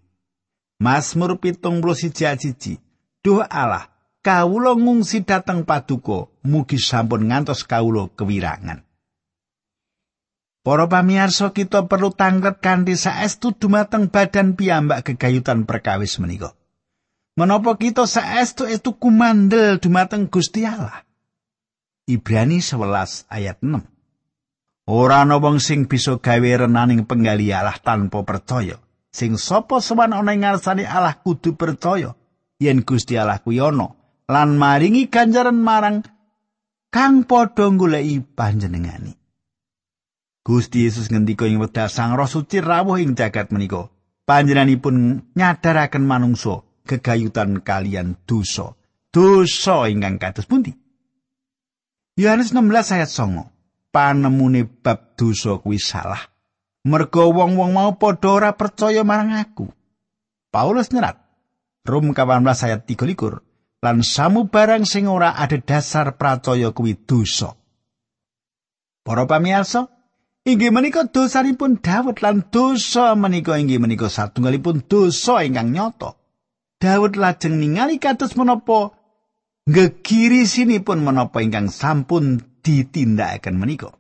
Mazmur 0.76 1.40
pitung 1.40 1.80
puluh 1.80 1.96
siji 1.96 2.76
Duh 3.24 3.40
Allah 3.40 3.88
kawula 4.20 4.76
ngungsi 4.76 5.24
dateng 5.24 5.64
paduka 5.64 6.28
mugi 6.44 6.76
sampun 6.76 7.32
ngantos 7.32 7.64
kawula 7.64 8.12
kewirangan. 8.12 8.85
Para 10.61 10.85
pamirsa 10.90 11.56
kita 11.56 11.88
perlu 11.88 12.12
tanglet 12.12 12.61
kanthi 12.61 13.00
saestu 13.00 13.56
dumateng 13.56 14.12
badan 14.12 14.59
piyambak 14.59 15.09
gegayutan 15.09 15.64
perkawis 15.64 16.20
menika. 16.20 16.52
Menapa 17.37 17.77
kita 17.77 18.09
saestu 18.09 18.64
itu 18.64 18.96
kumandel 18.96 19.77
dumateng 19.77 20.25
Gusti 20.33 20.64
Allah? 20.64 21.05
Ibrani 22.09 22.64
11 22.64 23.29
ayat 23.29 23.61
6. 23.61 23.85
Ora 24.88 25.20
ana 25.20 25.37
wong 25.37 25.61
sing 25.61 25.85
bisa 25.85 26.16
gawe 26.16 26.64
renaning 26.64 27.05
penggali 27.05 27.53
Allah 27.53 27.77
tanpa 27.77 28.25
percaya. 28.25 28.81
Sing 29.12 29.37
sapa 29.37 29.85
sowan 29.85 30.16
ana 30.16 30.33
ing 30.33 30.49
ngarsane 30.49 30.88
Allah 30.88 31.20
kudu 31.20 31.61
percaya 31.61 32.16
yen 32.57 32.81
Gusti 32.88 33.20
Allah 33.20 33.37
kuwi 33.44 33.61
ana 33.61 33.92
lan 34.33 34.57
maringi 34.57 35.12
ganjaran 35.12 35.61
marang 35.61 36.09
kang 36.88 37.29
padha 37.29 37.68
goleki 37.68 38.25
panjenengani. 38.25 39.12
Gusti 40.40 40.88
Yesus 40.88 41.12
ngendika 41.12 41.44
ing 41.44 41.61
wekdal 41.61 41.92
Sang 41.92 42.16
Roh 42.16 42.31
Suci 42.31 42.64
rawuh 42.64 42.96
ing 42.96 43.12
jagat 43.12 43.53
menika. 43.53 43.92
Panjenenganipun 44.25 45.27
nyadaraken 45.38 46.03
manungsa 46.03 46.65
gegayutan 46.87 47.61
kalian 47.66 48.14
dosa. 48.25 48.79
Dosa 49.11 49.90
ingkang 49.90 50.22
kados 50.22 50.46
pundi? 50.46 50.72
Yohanes 52.16 52.55
16 52.55 52.96
ayat 52.96 53.11
9. 53.11 53.92
Panemune 53.92 54.64
bab 54.64 55.18
dosa 55.18 55.61
kuwi 55.61 55.77
salah. 55.77 56.33
Mergo 56.87 57.35
wong-wong 57.35 57.75
mau 57.75 57.90
padha 57.99 58.31
ora 58.31 58.51
percaya 58.55 59.03
marang 59.03 59.35
aku. 59.35 59.66
Paulus 60.55 60.88
nyerat 60.94 61.27
Rom 61.87 62.11
18 62.11 62.42
ayat 62.42 62.83
3 62.88 63.85
lan 63.85 64.03
samu 64.03 64.51
barang 64.51 64.83
sing 64.83 65.07
ora 65.07 65.38
ada 65.38 65.61
dasar 65.62 66.18
percaya 66.18 66.75
kuwi 66.75 66.99
dosa. 66.99 67.55
Para 69.07 69.22
pamirsa, 69.31 69.87
inggih 70.42 70.75
menika 70.75 71.07
dosanipun 71.07 71.79
Daud 71.79 72.18
lan 72.18 72.51
dosa 72.51 73.14
menika 73.14 73.55
inggih 73.55 73.79
menika 73.79 74.11
satunggalipun 74.11 74.83
dosa 74.90 75.46
ingkang 75.46 75.70
nyata. 75.70 76.15
Daud 76.76 77.16
lajeng 77.16 77.56
ningali 77.56 77.96
kados 77.96 78.36
menapa 78.36 78.92
ngegiri 79.64 80.44
sinipun 80.44 81.00
menapa 81.00 81.40
ingkang 81.40 81.72
sampun 81.72 82.44
ditindakaken 82.60 83.56
menika. 83.56 83.96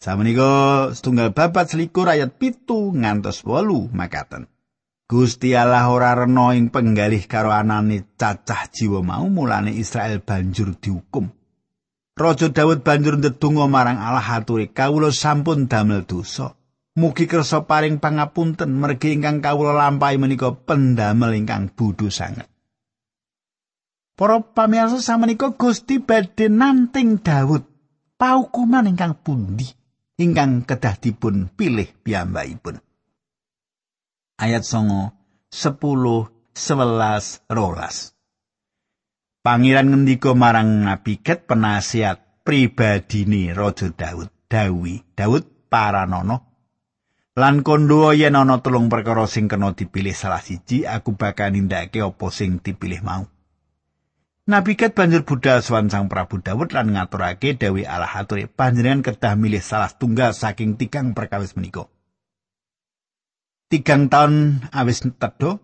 Samenika 0.00 0.88
setunggal 0.96 1.36
babat 1.36 1.76
selikur 1.76 2.08
ayat 2.08 2.40
pitu 2.40 2.96
ngantos 2.96 3.44
wolu 3.44 3.92
makaten. 3.92 4.48
Gusti 5.10 5.58
Allah 5.58 5.90
ora 5.90 6.14
rena 6.14 6.54
ing 6.54 6.70
penggalih 6.70 7.26
karo 7.26 7.50
anane 7.50 8.14
cacah 8.14 8.70
jiwa 8.70 9.02
mau 9.02 9.26
mulane 9.26 9.74
Israel 9.74 10.22
banjur 10.22 10.78
dihukum. 10.78 11.28
Raja 12.14 12.48
Daud 12.48 12.86
banjur 12.86 13.18
ndedonga 13.18 13.66
marang 13.66 13.98
Allah 13.98 14.22
aturi 14.22 14.70
kawula 14.70 15.10
sampun 15.10 15.66
damel 15.66 16.06
dosa. 16.06 16.54
Mugi 16.98 17.30
kersa 17.30 17.70
paring 17.70 18.02
pangapunten 18.02 18.74
mergi 18.74 19.14
ingkang 19.14 19.38
kawula 19.38 19.78
lampahi 19.78 20.18
menika 20.18 20.50
pendamel 20.50 21.38
ingkang 21.38 21.70
bodho 21.70 22.10
sanget. 22.10 22.50
Para 24.18 24.42
pamirsa 24.42 24.98
samenika 24.98 25.54
Gusti 25.54 26.02
badhe 26.02 26.50
nanting 26.50 27.22
Daud 27.22 27.64
paukuman 28.18 28.90
ingkang 28.90 29.16
pundi 29.22 29.64
ingkang 30.20 30.66
kedah 30.66 30.98
dipun 30.98 31.48
pilih 31.54 31.88
piyambakipun. 32.04 32.82
Ayat 34.36 34.66
songo 34.66 35.14
10 35.48 36.40
11 36.52 37.46
rolas. 37.48 38.12
Pangeran 39.40 39.88
ngendika 39.88 40.36
marang 40.36 40.84
Nabi 40.84 41.16
penasihat 41.24 42.44
pribadine 42.44 43.56
Raja 43.56 43.88
Daud. 43.88 44.28
Dawi, 44.50 45.00
Daud 45.14 45.70
paranono. 45.70 46.49
Lan 47.38 47.62
kondo 47.62 48.10
yen 48.10 48.34
ana 48.34 48.58
telung 48.58 48.90
perkara 48.90 49.22
sing 49.30 49.46
kena 49.46 49.70
dipilih 49.70 50.16
salah 50.16 50.42
siji, 50.42 50.82
aku 50.82 51.14
bakal 51.14 51.54
nindakake 51.54 52.02
apa 52.02 52.26
sing 52.34 52.58
dipilih 52.58 53.06
mau. 53.06 53.30
Nabi 54.50 54.74
Ket 54.74 54.98
banjur 54.98 55.22
budal 55.22 55.62
sowan 55.62 55.86
Sang 55.94 56.10
Prabu 56.10 56.42
Daud 56.42 56.74
lan 56.74 56.90
ngaturake 56.90 57.54
Dewi 57.54 57.86
Allah 57.86 58.10
aturi 58.10 58.50
panjenengan 58.50 59.06
kedah 59.06 59.38
milih 59.38 59.62
salah 59.62 59.94
tunggal 59.94 60.34
saking 60.34 60.74
tigang 60.74 61.14
perkawis 61.14 61.54
menika. 61.54 61.86
Tigang 63.70 64.10
tahun 64.10 64.66
awis 64.74 65.06
tedo 65.06 65.62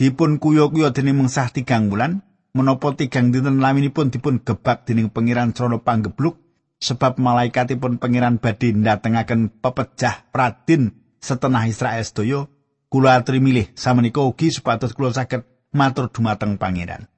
dipun 0.00 0.40
kuyo-kuyo 0.40 0.88
dening 0.96 1.20
mengsah 1.20 1.52
tigang 1.52 1.92
bulan 1.92 2.24
menapa 2.56 2.96
tigang 2.96 3.28
dinten 3.28 3.60
laminipun 3.60 4.08
dipun 4.08 4.40
gebak 4.40 4.88
dening 4.88 5.12
pangeran 5.12 5.52
Srana 5.52 5.76
panggebluk 5.76 6.40
sebab 6.78 7.18
malaikatipun 7.18 7.98
pangeran 7.98 8.38
badhe 8.38 8.74
ndatengaken 8.74 9.50
pepejah 9.62 10.30
pradin 10.30 10.94
setenah 11.18 11.66
Israel 11.66 12.02
sedaya 12.02 12.40
kula 12.88 13.18
aturi 13.18 13.42
milih 13.42 13.66
samenika 13.74 14.22
ugi 14.22 14.54
supados 14.54 14.94
kula 14.94 15.10
saged 15.10 15.42
matur 15.74 16.08
dumateng 16.08 16.56
pangeran. 16.56 17.10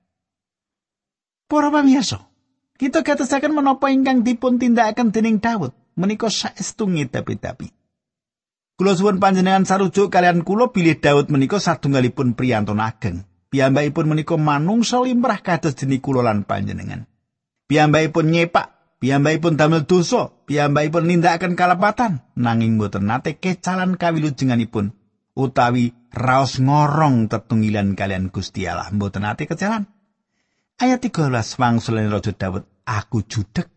Para 1.47 1.69
pamirsa 1.69 2.27
kita 2.81 3.05
katasaken 3.05 3.53
menapa 3.53 3.93
ingkang 3.93 4.25
dipun 4.25 4.57
tindakaken 4.57 5.13
dening 5.13 5.39
Daud 5.39 5.77
menika 6.01 6.33
saestu 6.33 6.89
ngedapi-dapi 6.89 7.81
Kula 8.81 8.97
suwun 8.97 9.21
panjenengan 9.21 9.69
sarujuk 9.69 10.09
kalian 10.09 10.41
kula 10.41 10.73
bilih 10.73 10.97
Daud 11.05 11.29
menika 11.29 11.61
satunggalipun 11.61 12.33
priyantun 12.33 12.81
ageng. 12.81 13.29
Piyambakipun 13.53 14.09
menika 14.09 14.41
manungsa 14.41 15.05
limrah 15.05 15.45
kados 15.45 15.77
dene 15.77 16.01
kula 16.01 16.25
lan 16.25 16.49
panjenengan. 16.49 17.05
Piyambakipun 17.69 18.33
nyepak, 18.33 18.80
piyambakipun 19.01 19.57
damel 19.57 19.89
dosa, 19.89 20.31
piyambakipun 20.45 21.09
nindakaken 21.09 21.57
kalepatan 21.57 22.21
nanging 22.37 22.77
boten 22.77 23.09
nate 23.09 23.41
kecalan 23.41 23.97
kawilujenganipun 23.97 24.93
utawi 25.33 25.97
raos 26.13 26.61
ngorong 26.61 27.33
tetunggilan 27.33 27.97
kalian 27.97 28.29
Gusti 28.29 28.69
Allah 28.69 28.93
mboten 28.93 29.25
nate 29.25 29.49
kecalan. 29.49 29.89
Ayat 30.81 31.05
13 31.05 31.33
wangsulane 31.61 32.09
Raja 32.09 32.33
Daud, 32.33 32.65
aku 32.89 33.21
judek 33.25 33.69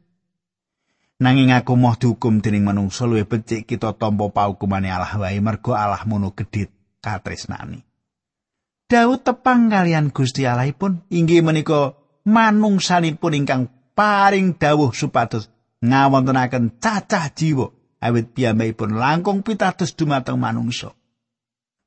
nanging 1.24 1.56
aku 1.56 1.80
moh 1.80 1.96
dihukum 1.96 2.44
dening 2.44 2.68
manungsa 2.68 3.08
luwih 3.08 3.24
becik 3.24 3.64
kita 3.64 3.96
tampa 3.96 4.28
paukumane 4.28 4.92
Allah 4.92 5.16
wae 5.16 5.40
mergo 5.40 5.72
Allah 5.72 6.04
mono 6.04 6.36
gedhe 6.36 6.68
katresnani. 7.00 7.80
Daud 8.92 9.24
tepang 9.24 9.72
kalian 9.72 10.12
Gusti 10.12 10.44
Allahipun 10.44 11.08
inggih 11.08 11.40
menika 11.40 11.96
manungsanipun 12.28 13.34
ingkang 13.40 13.72
paring 13.94 14.58
dawuh 14.58 14.92
supados 14.94 15.50
ngawontenaken 15.82 16.78
cacah 16.82 17.30
jiwa 17.34 17.72
awit 18.04 18.36
piyambakipun 18.36 19.00
langkung 19.00 19.42
pitados 19.46 19.96
dumateng 19.96 20.36
manungsa. 20.36 20.92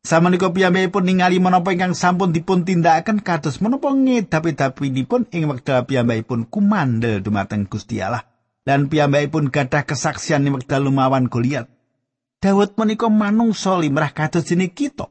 Samenika 0.06 0.54
piyambakipun 0.54 1.02
ningali 1.02 1.42
menapa 1.42 1.74
ingkang 1.74 1.98
sampun 1.98 2.30
dipun 2.30 2.62
tindakaken 2.62 3.26
kados 3.26 3.58
menapa 3.58 3.90
ngedapi-dapinipun 3.90 5.26
ing 5.34 5.50
wekdal 5.50 5.82
piyambakipun 5.82 6.46
kumandel 6.46 7.20
dumateng 7.20 7.66
Gusti 7.66 7.98
Allah 7.98 8.22
lan 8.62 8.86
piyambakipun 8.86 9.50
gadah 9.50 9.82
kesaksian 9.82 10.46
ing 10.46 10.54
wekdal 10.54 10.86
lumawan 10.86 11.26
Goliat. 11.26 11.66
Daud 12.38 12.78
menika 12.78 13.10
manungsa 13.10 13.74
limrah 13.82 14.14
kados 14.14 14.46
jeneng 14.46 14.70
kita. 14.70 15.10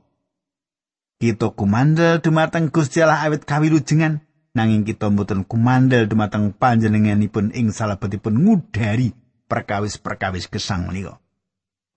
Kita 1.20 1.52
kumandel 1.52 2.24
dumateng 2.24 2.72
Gusti 2.72 3.04
Allah 3.04 3.20
awit 3.28 3.44
kawilujengan 3.44 4.24
nanging 4.56 4.88
kita 4.88 5.12
mboten 5.12 5.44
kumandel 5.44 6.08
dumateng 6.08 6.56
panjenenganipun 6.56 7.52
ing 7.52 7.76
salebetipun 7.76 8.40
ngudari 8.42 9.12
perkawis-perkawis 9.52 10.48
gesang 10.48 10.88
menika. 10.88 11.20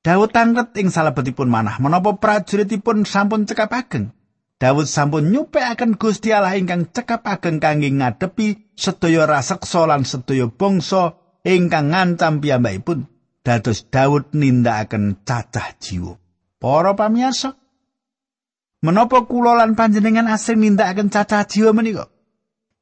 Daud 0.03 0.35
tanglet 0.35 0.75
ing 0.79 0.90
salebetipun 0.90 1.47
manah 1.47 1.79
menapa 1.79 2.18
prajuritipun 2.18 3.07
sampun 3.07 3.47
cekap 3.47 3.71
ageng. 3.71 4.11
Daud 4.59 4.90
sampun 4.90 5.31
nyupekaken 5.31 5.94
Gusti 5.97 6.35
Allah 6.35 6.59
ingkang 6.59 6.90
cekap 6.90 7.23
ageng 7.23 7.62
kangge 7.62 7.94
ngadepi 7.94 8.75
sedaya 8.75 9.31
raseksa 9.31 9.87
lan 9.87 10.03
sedaya 10.03 10.51
bangsa 10.51 11.14
ingkang 11.47 11.94
ngancam 11.94 12.42
piyambakipun. 12.42 13.07
Dados 13.47 13.87
Daud 13.88 14.35
nindakaken 14.35 15.25
cacah 15.25 15.79
jiwa. 15.79 16.18
Para 16.59 16.92
pamirsa, 16.99 17.55
Menapa 18.79 19.27
kula 19.27 19.59
lan 19.59 19.75
panjenengan 19.75 20.31
asring 20.31 20.62
nindakaken 20.62 21.11
cacah 21.11 21.42
jiwa 21.42 21.75
menika? 21.75 22.07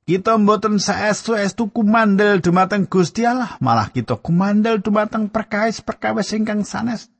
Kita 0.07 0.39
mboten 0.39 0.79
saestu-estu 0.79 1.75
kumandel 1.75 2.39
dumateng 2.39 2.87
Gusti 2.87 3.27
Allah, 3.27 3.59
malah 3.59 3.91
kita 3.91 4.15
kumandel 4.15 4.79
dumateng 4.79 5.27
perkawis-perkawis 5.27 6.31
ingkang 6.39 6.63
sanes. 6.63 7.11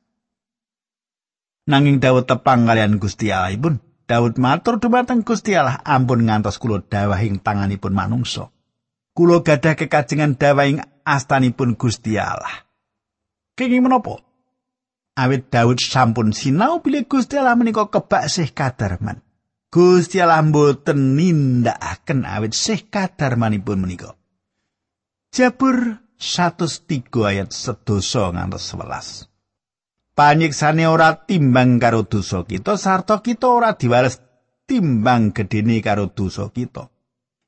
Nanging 1.67 1.99
Daud 1.99 2.31
tepang 2.31 2.63
kalian 2.63 2.95
Gusti 2.95 3.27
Allah 3.27 3.51
ibun. 3.51 3.83
Daud 4.07 4.39
matur 4.39 4.79
dumateng 4.79 5.27
Gusti 5.27 5.51
Allah, 5.51 5.83
ampun 5.83 6.23
ngantos 6.23 6.55
kula 6.63 6.79
dawahing 6.79 7.43
tanganipun 7.43 7.91
manungsa. 7.91 8.55
Kula 9.11 9.43
gadah 9.43 9.75
kekajengan 9.75 10.39
dawahing 10.39 10.79
astanipun 11.03 11.75
Gusti 11.75 12.15
Allah. 12.15 12.63
Kenging 13.59 13.83
menapa? 13.83 14.23
awit 15.17 15.49
Daud 15.49 15.81
sampun 15.81 16.29
sinau 16.29 16.79
bilih 16.85 17.09
Gusti 17.09 17.41
Allah 17.41 17.57
menika 17.57 17.89
kebak 17.89 18.29
sih 18.29 18.53
kadarman. 18.53 19.25
Gusti 19.67 20.23
Allah 20.23 20.39
mboten 20.47 21.19
nindakaken 21.19 22.23
awit 22.23 22.55
sih 22.55 22.87
kadarmanipun 22.87 23.83
menika. 23.83 24.15
Jabur 25.27 26.07
103 26.15 27.11
ayat 27.27 27.51
sedoso 27.51 28.31
ngantos 28.31 28.63
11. 28.71 29.27
Panyiksane 30.15 30.87
ora 30.87 31.19
timbang 31.27 31.83
karo 31.83 32.07
dosa 32.07 32.47
kita 32.47 32.79
sarta 32.79 33.19
kita 33.19 33.45
ora 33.51 33.75
diwales 33.75 34.23
timbang 34.63 35.35
gedene 35.35 35.83
karo 35.83 36.15
dosa 36.15 36.47
kita. 36.47 36.87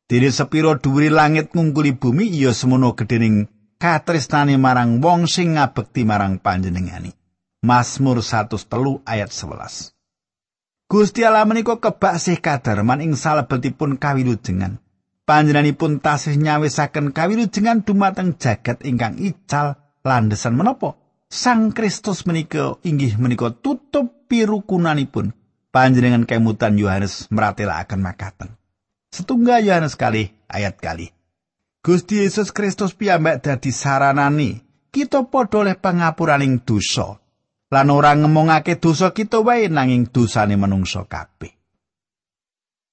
Dene 0.10 0.30
sepiro 0.30 0.76
dhuwuri 0.76 1.08
langit 1.08 1.56
ngungkuli 1.56 1.96
bumi 1.96 2.28
iya 2.36 2.52
semono 2.52 3.00
gedening 3.00 3.48
katresnane 3.80 4.60
marang 4.60 5.00
wong 5.00 5.24
sing 5.24 5.56
ngabekti 5.56 6.04
marang 6.04 6.36
panjenengani. 6.44 7.16
Mazmur 7.64 8.20
103 8.20 9.08
ayat 9.08 9.32
11. 9.32 9.99
Gusti 10.90 11.22
Allah 11.22 11.46
menika 11.46 11.78
kebak 11.78 12.18
sih 12.18 12.42
kadarman 12.42 13.06
ing 13.06 13.14
salebetipun 13.14 14.02
kawilujengan. 14.02 14.82
Panjenenganipun 15.22 16.02
tasih 16.02 16.34
nyawisaken 16.34 17.14
kawilujengan 17.14 17.86
dumateng 17.86 18.34
jagat 18.42 18.82
ingkang 18.82 19.22
ical 19.22 19.78
landesan 20.02 20.58
menapa? 20.58 20.98
Sang 21.30 21.78
Kristus 21.78 22.26
menika 22.26 22.82
inggih 22.82 23.22
menika 23.22 23.54
tutup 23.54 24.26
pirukunanipun. 24.26 25.38
Panjenengan 25.70 26.26
kemutan 26.26 26.74
Yohanes 26.82 27.30
meratelaken 27.30 28.02
makaten. 28.02 28.58
Setunggal 29.14 29.62
Yohanes 29.62 29.94
kali 29.94 30.34
ayat 30.50 30.82
kali. 30.82 31.14
Gusti 31.86 32.26
Yesus 32.26 32.50
Kristus 32.50 32.98
piyambak 32.98 33.46
dadi 33.46 33.70
saranani 33.70 34.58
kita 34.90 35.30
padha 35.30 35.62
oleh 35.62 35.78
pangapuraning 35.78 36.66
dosa. 36.66 37.19
Lan 37.70 37.88
ora 37.94 38.18
ngemongake 38.18 38.82
dosa 38.82 39.14
kita 39.14 39.46
wae 39.46 39.70
nanging 39.70 40.10
dosane 40.10 40.58
manungsa 40.58 41.06
kabeh. 41.06 41.54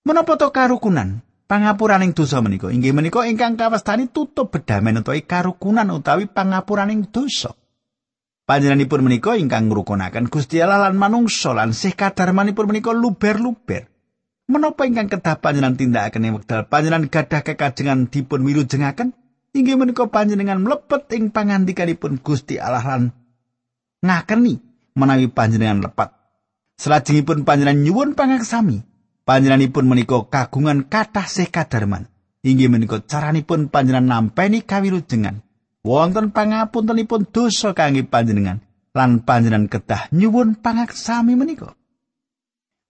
Menapa 0.06 0.38
to 0.38 0.52
karukunan? 0.52 1.24
Pangapuraning 1.46 2.10
dosa 2.10 2.42
menika 2.42 2.74
inggih 2.74 2.90
menika 2.90 3.22
ingkang 3.22 3.54
kawastani 3.54 4.10
tutup 4.10 4.50
bedamen 4.50 4.98
utawi 4.98 5.22
karukunan 5.22 5.86
utawi 5.94 6.26
pangapuraning 6.26 7.06
dosa. 7.08 7.54
Panjenenganipun 8.46 9.02
menika 9.02 9.34
ingkang 9.38 9.70
ngrukunaken 9.70 10.26
Gusti 10.30 10.62
Allah 10.62 10.90
lan 10.90 10.98
manungsa 10.98 11.54
lan 11.54 11.70
sih 11.70 11.94
kadarmanipun 11.94 12.70
menika 12.70 12.90
luber-luber. 12.94 13.86
Menapa 14.46 14.86
ingkang 14.86 15.10
kedah 15.10 15.42
panjenengan 15.42 15.74
tindakaken 15.74 16.26
ing 16.26 16.34
wekdal 16.38 16.66
panjenengan 16.70 17.10
gadah 17.10 17.42
kekajengan 17.42 18.10
dipun 18.10 18.46
wilujengaken? 18.46 19.14
Inggih 19.54 19.78
menika 19.78 20.06
panjenengan 20.10 20.62
mlebet 20.62 21.10
ing 21.14 21.30
pangandikanipun 21.30 22.22
Gusti 22.22 22.58
Allah 22.58 22.82
lan 22.86 23.02
ngakeni 24.02 24.65
menawi 24.96 25.28
panjenengan 25.28 25.84
lepat. 25.84 26.16
Selajengipun 26.80 27.44
panjenengan 27.44 27.84
nyuwun 27.84 28.18
pangaksami, 28.18 28.82
panjenenganipun 29.28 29.84
menika 29.86 30.24
kagungan 30.26 30.88
kathah 30.88 31.28
sih 31.28 31.48
kadarman. 31.52 32.10
inggih 32.46 32.70
menika 32.70 33.02
caranipun 33.02 33.66
panjenengan 33.74 34.30
nampeni 34.30 34.62
kawilujengan 34.62 35.42
wonten 35.82 36.30
pangapuntenipun 36.30 37.26
dosa 37.34 37.74
kangge 37.74 38.06
panjenengan 38.06 38.62
lan 38.94 39.26
panjenengan 39.26 39.66
kedah 39.66 40.06
nyuwun 40.14 40.54
pangaksami 40.54 41.34
menika 41.34 41.74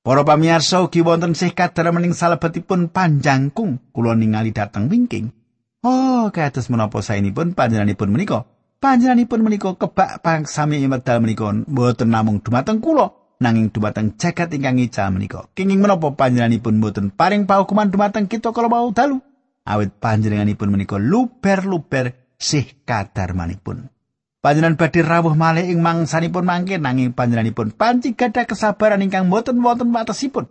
Para 0.07 0.23
pamirsa 0.23 0.87
ugi 0.87 1.03
wonten 1.03 1.35
sih 1.35 1.51
kadar 1.51 1.91
mening 1.91 2.15
salebetipun 2.15 2.95
panjangkung 2.95 3.91
kula 3.91 4.15
ningali 4.15 4.55
dateng 4.55 4.87
wingking. 4.87 5.35
Oh, 5.83 6.31
kados 6.31 6.71
menapa 6.71 7.03
saenipun 7.03 7.59
panjenenganipun 7.59 8.15
menika? 8.15 8.47
Panjenenganipun 8.87 9.43
menika 9.43 9.75
kebak 9.75 10.23
pangsami 10.23 10.79
medal 10.87 11.19
menika 11.19 11.51
mboten 11.51 12.07
namung 12.07 12.39
dumateng 12.39 12.79
kula, 12.79 13.35
nanging 13.43 13.75
dumateng 13.75 14.15
jagat 14.15 14.55
ingkang 14.55 14.79
ical 14.79 15.11
menika. 15.11 15.51
Kenging 15.59 15.83
menapa 15.83 16.15
panjenenganipun 16.15 16.79
mboten 16.79 17.11
paring 17.11 17.51
paukuman 17.51 17.91
dumateng 17.91 18.31
kita 18.31 18.55
kala 18.55 18.71
mau 18.71 18.87
dalu? 18.95 19.19
Awit 19.67 19.99
panjenenganipun 19.99 20.71
menika 20.71 21.03
luber-luber 21.03 22.15
sih 22.39 22.63
kadarmanipun. 22.87 23.91
Panjenengan 24.39 24.79
badhe 24.79 25.03
rawuh 25.03 25.35
malih 25.35 25.67
ing 25.67 25.83
mangsanipun 25.83 26.47
mangke 26.47 26.79
nanging 26.79 27.11
panjenenganipun 27.11 27.75
panci 27.75 28.15
gadah 28.15 28.47
kesabaran 28.47 29.03
ingkang 29.03 29.27
boten 29.27 29.59
wonten 29.67 29.91
watesipun. 29.91 30.47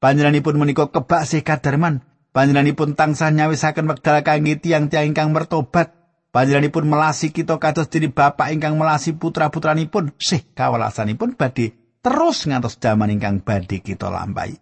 Panjenenganipun 0.00 0.56
menika 0.56 0.88
kebak 0.88 1.28
sih 1.28 1.44
kadarman. 1.44 2.00
Panjenenganipun 2.32 2.96
tansah 2.96 3.28
nyawisaken 3.28 3.92
wekdal 3.92 4.24
kangge 4.24 4.56
tiang-tiang 4.56 5.12
ingkang 5.12 5.36
mertobat. 5.36 5.97
Panjenenganipun 6.28 6.84
melasi 6.84 7.32
kita 7.32 7.56
kados 7.56 7.88
diri 7.88 8.12
bapak 8.12 8.52
ingkang 8.52 8.76
melasi 8.76 9.16
putra-putranipun 9.16 10.12
sih 10.20 10.44
kawelasanipun 10.52 11.34
badhe 11.34 11.72
terus 12.04 12.44
ngantos 12.44 12.76
jaman 12.76 13.16
ingkang 13.16 13.40
badhe 13.40 13.80
kita 13.80 14.12
lampahi. 14.12 14.56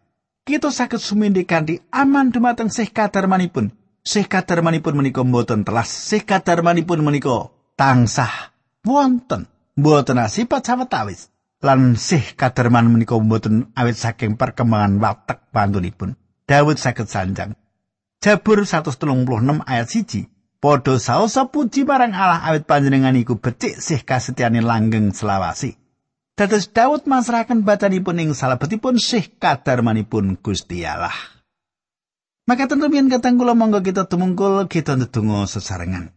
Kita 0.47 0.71
saged 0.71 1.03
sumindhi 1.03 1.43
kanthi 1.43 1.83
aman 1.91 2.31
dumateng 2.31 2.71
sih 2.71 2.87
kadarmanipun. 2.87 3.75
Sih 4.07 4.31
kadarmanipun 4.31 4.95
menika 4.95 5.27
boten 5.27 5.67
telas. 5.67 5.91
Sih 5.91 6.23
kadarmanipun 6.23 7.03
menika 7.03 7.51
tansah 7.77 8.57
wonten 8.87 9.45
mboten 9.77 10.23
asipat 10.23 10.65
sawetawis 10.65 11.29
lan 11.61 12.01
sih 12.01 12.23
kaderman 12.33 12.89
menika 12.89 13.19
mboten 13.21 13.75
awit 13.77 14.01
saking 14.01 14.41
perkembangan 14.41 14.97
watek 15.03 15.53
pantunipun 15.53 16.17
Daud 16.49 16.81
saged 16.81 17.11
sanjang 17.11 17.53
Jabur 18.25 18.65
136 18.65 19.05
ayat 19.69 19.89
1 19.93 20.36
Podho 20.67 20.99
saosa 20.99 21.47
puji 21.47 21.87
marang 21.87 22.11
Allah 22.11 22.43
awit 22.43 22.67
panjenengan 22.67 23.15
iku 23.15 23.39
becik 23.39 23.79
sih 23.79 24.03
kasetyane 24.03 24.59
langgeng 24.59 25.15
selawasi 25.15 25.79
Dados 26.35 26.75
Daud 26.75 27.07
masrahaken 27.07 27.63
badanipun 27.63 28.19
ing 28.19 28.35
salebetipun 28.35 28.99
sih 28.99 29.31
kadarmanipun 29.39 30.43
Gusti 30.43 30.83
Allah 30.83 31.15
Maka 32.51 32.67
tentu 32.67 32.91
mian 32.91 33.07
katang 33.07 33.39
kula 33.39 33.55
monggo 33.55 33.79
kita 33.79 34.11
tumungkul 34.11 34.67
kita 34.67 34.99
ndedonga 34.99 35.47
sesarengan. 35.47 36.11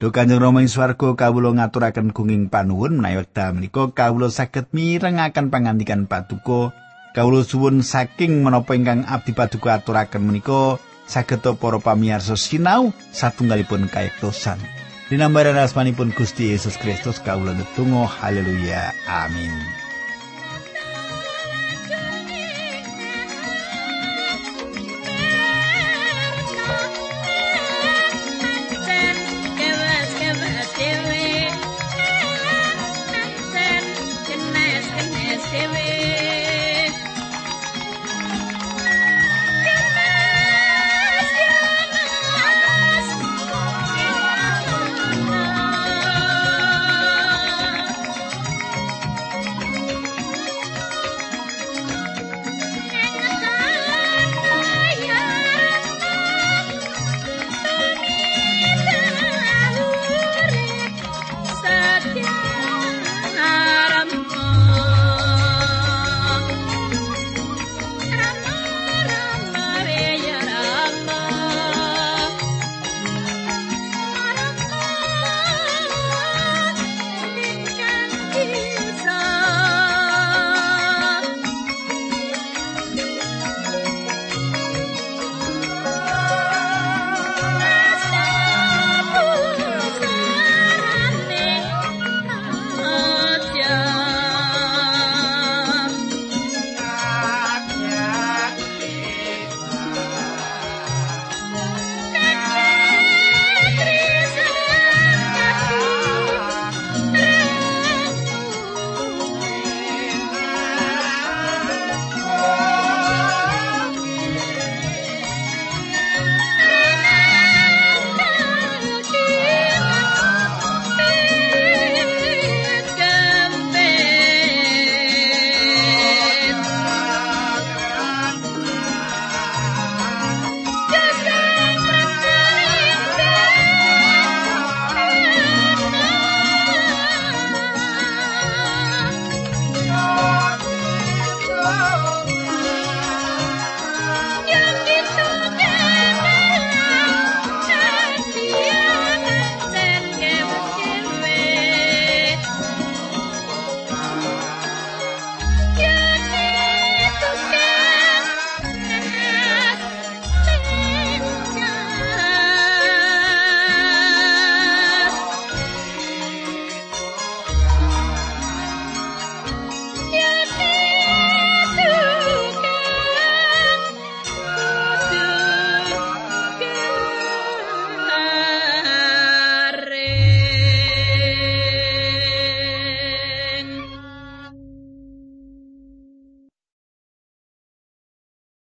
Duh 0.00 0.16
Kanjeng 0.16 0.40
Rama 0.40 0.64
ing 0.64 0.72
swarga 0.72 1.12
kawula 1.12 1.52
ngaturaken 1.60 2.16
gunging 2.16 2.48
panuwun 2.48 3.04
menawi 3.04 3.20
wekdal 3.20 3.52
menika 3.52 3.92
kawula 3.92 4.32
saged 4.32 4.72
mirengaken 4.72 5.52
pangandikan 5.52 6.08
Paduka. 6.08 6.72
Kawula 7.12 7.44
suwun 7.44 7.84
saking 7.84 8.40
menapa 8.40 8.72
ingkang 8.72 9.04
abdi 9.04 9.36
Paduka 9.36 9.76
aturaken 9.76 10.24
menika 10.24 10.80
saged 11.06 11.46
para 11.56 11.78
pamirsa 11.78 12.34
sinau 12.34 12.90
satunggalipun 13.14 13.88
kayektosan. 13.88 14.58
Dinambaran 15.06 15.54
asmanipun 15.54 16.10
Gusti 16.10 16.50
Yesus 16.50 16.74
Kristus 16.76 17.22
kawula 17.22 17.54
netunggal 17.54 18.10
haleluya. 18.10 18.90
Amin 19.06 19.85